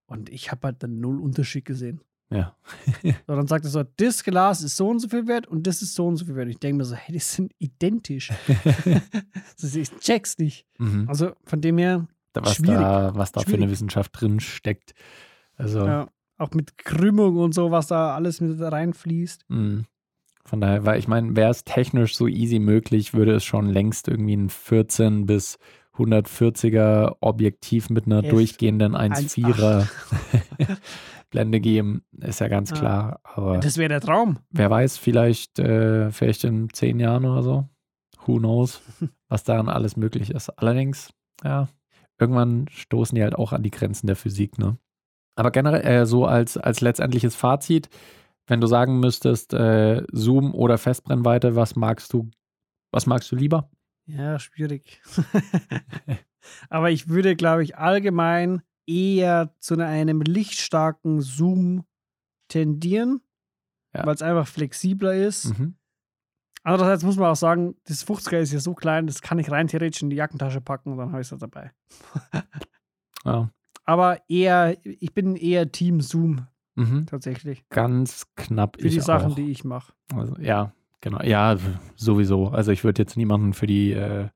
und 0.07 0.29
ich 0.31 0.53
habe 0.53 0.69
halt 0.69 0.83
dann 0.85 1.01
null 1.01 1.21
Unterschied 1.21 1.65
gesehen. 1.65 2.01
Ja. 2.31 2.57
So, 3.27 3.35
dann 3.37 3.47
sagt 3.49 3.65
er 3.65 3.71
so, 3.71 3.83
das 3.97 4.23
Glas 4.25 4.63
ist 4.63 4.77
so 4.77 4.89
und 4.89 4.99
so 5.01 5.09
viel 5.09 5.27
wert 5.27 5.47
und 5.49 5.67
das 5.67 5.83
ist 5.83 5.95
so 5.95 6.07
und 6.07 6.17
so 6.17 6.25
viel 6.25 6.35
wert. 6.37 6.49
Ich 6.49 6.59
denke 6.59 6.79
mir 6.79 6.85
so, 6.85 6.95
hey, 6.95 7.13
die 7.13 7.19
sind 7.19 7.53
identisch. 7.59 8.33
Das- 9.61 9.75
ich 9.75 9.91
check's 9.99 10.39
nicht. 10.39 10.67
Mhm. 10.79 11.09
Also 11.09 11.33
von 11.45 11.61
dem 11.61 11.79
her, 11.79 12.07
was 12.45 12.57
schwierig. 12.57 12.79
da, 12.79 13.13
was 13.15 13.33
da 13.33 13.41
für 13.41 13.55
eine. 13.55 13.71
Wissenschaft 13.71 14.21
drin 14.21 14.41
steckt. 14.41 14.95
Also, 15.57 15.87
ja, 15.87 16.09
auch 16.39 16.51
mit 16.53 16.79
Krümmung 16.79 17.37
und 17.39 17.55
so, 17.55 17.71
was 17.71 17.87
da 17.87 18.15
alles 18.15 18.41
mit 18.41 18.61
reinfließt. 18.61 19.45
mh. 19.49 19.85
von 20.45 20.61
daher, 20.61 20.85
weil 20.85 20.99
ich 20.99 21.09
meine, 21.09 21.35
wäre 21.35 21.51
es 21.51 21.65
technisch 21.65 22.17
so 22.17 22.27
easy 22.29 22.59
möglich, 22.59 23.15
würde 23.15 23.35
es 23.35 23.45
schon 23.45 23.67
längst 23.67 24.09
irgendwie 24.09 24.37
ein 24.37 24.51
14 24.51 25.27
bis 25.27 25.59
140er 25.97 27.17
Objektiv 27.21 27.89
mit 27.91 28.07
einer 28.07 28.23
F 28.23 28.31
durchgehenden 28.31 28.95
1,4er 28.95 29.89
Blende 31.31 31.61
geben, 31.61 32.03
ist 32.21 32.41
ja 32.41 32.49
ganz 32.49 32.73
klar. 32.73 33.21
Aber 33.25 33.59
Das 33.59 33.79
wäre 33.79 33.89
der 33.89 34.01
Traum. 34.01 34.39
wer 34.51 34.71
weiß, 34.71 34.97
vielleicht, 34.99 35.59
äh, 35.59 36.11
vielleicht 36.11 36.45
in 36.45 36.69
zehn 36.73 37.01
Jahren 37.01 37.25
oder 37.25 37.43
so. 37.43 37.69
Who 38.27 38.39
knows, 38.39 38.81
was 39.29 39.45
daran 39.45 39.69
alles 39.69 39.97
möglich 39.97 40.31
ist. 40.31 40.51
Allerdings, 40.51 41.11
ja, 41.43 41.69
irgendwann 42.19 42.67
stoßen 42.71 43.15
die 43.15 43.23
halt 43.23 43.35
auch 43.35 43.53
an 43.53 43.63
die 43.63 43.71
Grenzen 43.71 44.07
der 44.07 44.17
Physik, 44.17 44.59
ne? 44.59 44.79
Aber 45.37 45.51
generell, 45.51 45.83
äh, 45.85 46.07
so 46.07 46.25
als, 46.25 46.57
als 46.57 46.81
letztendliches 46.81 47.35
Fazit, 47.37 47.89
wenn 48.47 48.61
du 48.61 48.67
sagen 48.67 49.01
müsstest, 49.01 49.53
äh, 49.53 50.03
Zoom 50.13 50.55
oder 50.55 50.79
Festbrennweite, 50.79 51.57
was 51.57 51.77
magst 51.77 52.13
du, 52.13 52.31
was 52.93 53.07
magst 53.07 53.31
du 53.33 53.37
lieber? 53.37 53.69
Ja, 54.07 54.39
schwierig. 54.39 55.03
Aber 56.71 56.91
ich 56.91 57.09
würde, 57.09 57.37
glaube 57.37 57.65
ich, 57.65 57.77
allgemein 57.77 58.63
eher 58.87 59.53
zu 59.59 59.75
einem 59.79 60.21
lichtstarken 60.23 61.21
Zoom 61.21 61.85
tendieren, 62.49 63.21
Ja. 63.95 64.07
weil 64.07 64.15
es 64.15 64.23
einfach 64.23 64.47
flexibler 64.47 65.15
ist. 65.15 65.59
Mhm. 65.59 65.75
Andererseits 66.67 67.05
muss 67.05 67.17
man 67.17 67.31
auch 67.31 67.37
sagen, 67.37 67.77
das 67.87 68.05
50er 68.05 68.39
ist 68.39 68.53
ja 68.53 68.59
so 68.59 68.75
klein, 68.75 69.07
das 69.07 69.23
kann 69.23 69.39
ich 69.39 69.49
rein 69.53 69.69
theoretisch 69.69 70.03
in 70.03 70.11
die 70.11 70.17
Jackentasche 70.17 70.61
packen 70.61 70.91
und 70.91 70.99
dann 70.99 71.13
habe 71.13 71.21
ich 71.23 71.31
es 71.31 71.39
dabei. 71.39 71.71
Ja. 73.25 73.51
Aber 73.85 74.19
eher, 74.29 74.77
ich 74.85 75.15
bin 75.15 75.37
eher 75.37 75.71
Team 75.71 76.01
Zoom 76.01 76.47
Mhm. 76.75 77.07
tatsächlich. 77.07 77.65
Ganz 77.71 78.27
knapp 78.35 78.77
Für 78.81 78.89
die 78.89 79.01
Sachen, 79.01 79.31
auch. 79.33 79.35
die 79.37 79.51
ich 79.51 79.65
mache. 79.65 79.93
Also, 80.15 80.37
ja, 80.39 80.73
genau. 81.01 81.23
Ja, 81.23 81.57
sowieso. 81.95 82.49
Also 82.49 82.71
ich 82.73 82.85
würde 82.85 83.01
jetzt 83.01 83.17
niemanden 83.17 83.55
für 83.55 83.67
die 83.67 83.93
äh, 83.93 84.29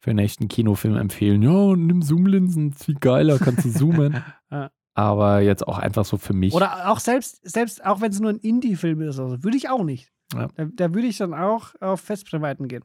für 0.00 0.10
den 0.10 0.16
nächsten 0.16 0.48
Kinofilm 0.48 0.96
empfehlen. 0.96 1.40
Ja, 1.42 1.74
nimm 1.74 2.02
Zoom-Linsen, 2.02 2.74
viel 2.74 2.96
geiler, 2.96 3.38
kannst 3.38 3.64
du 3.64 3.70
zoomen. 3.70 4.22
Ja. 4.50 4.70
Aber 4.94 5.40
jetzt 5.40 5.66
auch 5.66 5.78
einfach 5.78 6.04
so 6.04 6.16
für 6.18 6.32
mich. 6.32 6.52
Oder 6.54 6.90
auch 6.90 7.00
selbst, 7.00 7.40
selbst 7.48 7.84
auch 7.84 8.00
wenn 8.00 8.10
es 8.10 8.20
nur 8.20 8.30
ein 8.30 8.38
Indie-Film 8.38 9.00
ist, 9.02 9.18
also, 9.18 9.42
würde 9.44 9.56
ich 9.56 9.68
auch 9.68 9.82
nicht. 9.84 10.10
Ja. 10.34 10.48
Da, 10.54 10.66
da 10.74 10.94
würde 10.94 11.06
ich 11.06 11.18
dann 11.18 11.34
auch 11.34 11.74
auf 11.80 12.00
Festbrennweiten 12.00 12.68
gehen. 12.68 12.84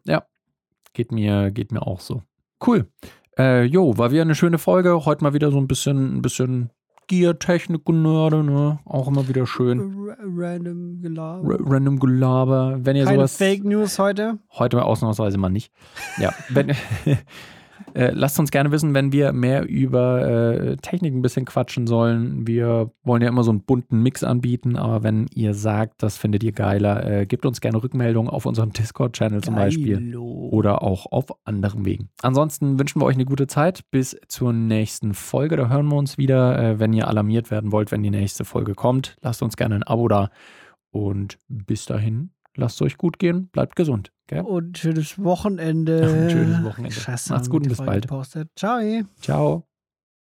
geht 0.94 1.12
mir, 1.12 1.52
geht 1.52 1.72
mir 1.72 1.86
auch 1.86 2.00
so. 2.00 2.24
Cool. 2.66 2.88
Äh, 3.38 3.64
jo, 3.64 3.98
war 3.98 4.12
wieder 4.12 4.22
eine 4.22 4.36
schöne 4.36 4.58
Folge. 4.58 5.06
Heute 5.06 5.24
mal 5.24 5.34
wieder 5.34 5.52
so 5.52 5.58
ein 5.58 5.68
bisschen, 5.68 6.18
ein 6.18 6.22
bisschen 6.22 6.70
Gear-Technik 7.08 7.88
Nörde, 7.90 8.44
ne? 8.44 8.80
Auch 8.86 9.08
immer 9.08 9.28
wieder 9.28 9.46
schön. 9.46 10.08
R 10.08 10.18
random 10.24 11.02
Gelaber. 11.02 11.54
R 11.54 11.60
random 11.62 12.00
Gelaber. 12.00 12.78
Wenn 12.82 12.96
ihr 12.96 13.06
Keine 13.06 13.18
sowas. 13.18 13.38
Fake 13.38 13.64
News 13.64 14.00
heute. 14.00 14.38
Heute 14.52 14.84
ausnahmsweise 14.84 15.38
mal 15.38 15.50
nicht. 15.50 15.74
Ja, 16.18 16.34
wenn, 16.50 16.74
äh, 17.94 18.12
lasst 18.14 18.40
uns 18.40 18.52
gerne 18.52 18.72
wissen, 18.72 18.94
wenn 18.94 19.12
wir 19.12 19.34
mehr 19.34 19.68
über 19.68 20.28
äh, 20.28 20.78
Technik 20.78 21.14
ein 21.14 21.22
bisschen 21.22 21.46
quatschen 21.46 21.88
sollen. 21.88 22.48
Wir 22.48 22.92
wollen 23.04 23.22
ja 23.22 23.30
immer 23.30 23.44
so 23.44 23.52
einen 23.52 23.64
bunten 23.64 24.02
Mix 24.02 24.24
anbieten, 24.24 24.76
aber 24.76 25.04
wenn 25.04 25.28
ihr 25.34 25.54
sagt, 25.54 26.04
das 26.04 26.18
findet 26.18 26.44
ihr 26.44 26.52
geiler, 26.52 27.06
äh, 27.06 27.26
gebt 27.26 27.46
uns 27.46 27.62
gerne 27.62 27.82
Rückmeldungen 27.82 28.30
auf 28.30 28.46
unserem 28.46 28.72
Discord-Channel 28.72 29.42
zum 29.42 29.56
Beispiel 29.56 30.16
oder 30.18 30.82
auch 30.82 31.12
auf 31.12 31.26
anderen 31.44 31.86
Wegen. 31.86 32.10
Ansonsten 32.22 32.80
wünschen 32.80 33.02
wir 33.02 33.06
euch 33.06 33.16
eine 33.16 33.26
gute 33.26 33.48
Zeit 33.48 33.90
bis 33.92 34.18
zur 34.28 34.54
nächsten 34.54 35.14
Folge. 35.14 35.58
Da 35.58 35.70
hören 35.70 35.88
wir 35.88 35.96
uns 35.96 36.18
wieder. 36.18 36.58
Äh, 36.58 36.80
wenn 36.80 36.94
ihr 36.94 37.08
alarmiert 37.08 37.52
werden 37.52 37.72
wollt, 37.72 37.92
wenn 37.92 38.04
die 38.04 38.10
nächste 38.10 38.46
Folge 38.46 38.74
kommt, 38.74 39.18
lasst 39.22 39.42
uns 39.42 39.58
gerne 39.58 39.76
ein 39.76 39.84
Abo 39.84 40.08
da. 40.08 40.30
Und 40.92 41.38
bis 41.48 41.86
dahin, 41.86 42.32
lasst 42.56 42.76
es 42.76 42.82
euch 42.82 42.98
gut 42.98 43.20
gehen, 43.20 43.48
bleibt 43.48 43.76
gesund. 43.76 44.12
Gell? 44.32 44.42
Und 44.44 44.78
schönes 44.78 45.22
Wochenende. 45.22 46.30
Schönes 46.32 46.64
Wochenende. 46.64 46.96
Scheiße, 46.96 47.34
Macht's 47.34 47.50
gut 47.50 47.64
und 47.64 47.70
bis 47.70 47.80
bald. 47.80 48.04
gepostet. 48.04 48.50
Ciao. 48.56 48.80
Ciao. 49.20 49.68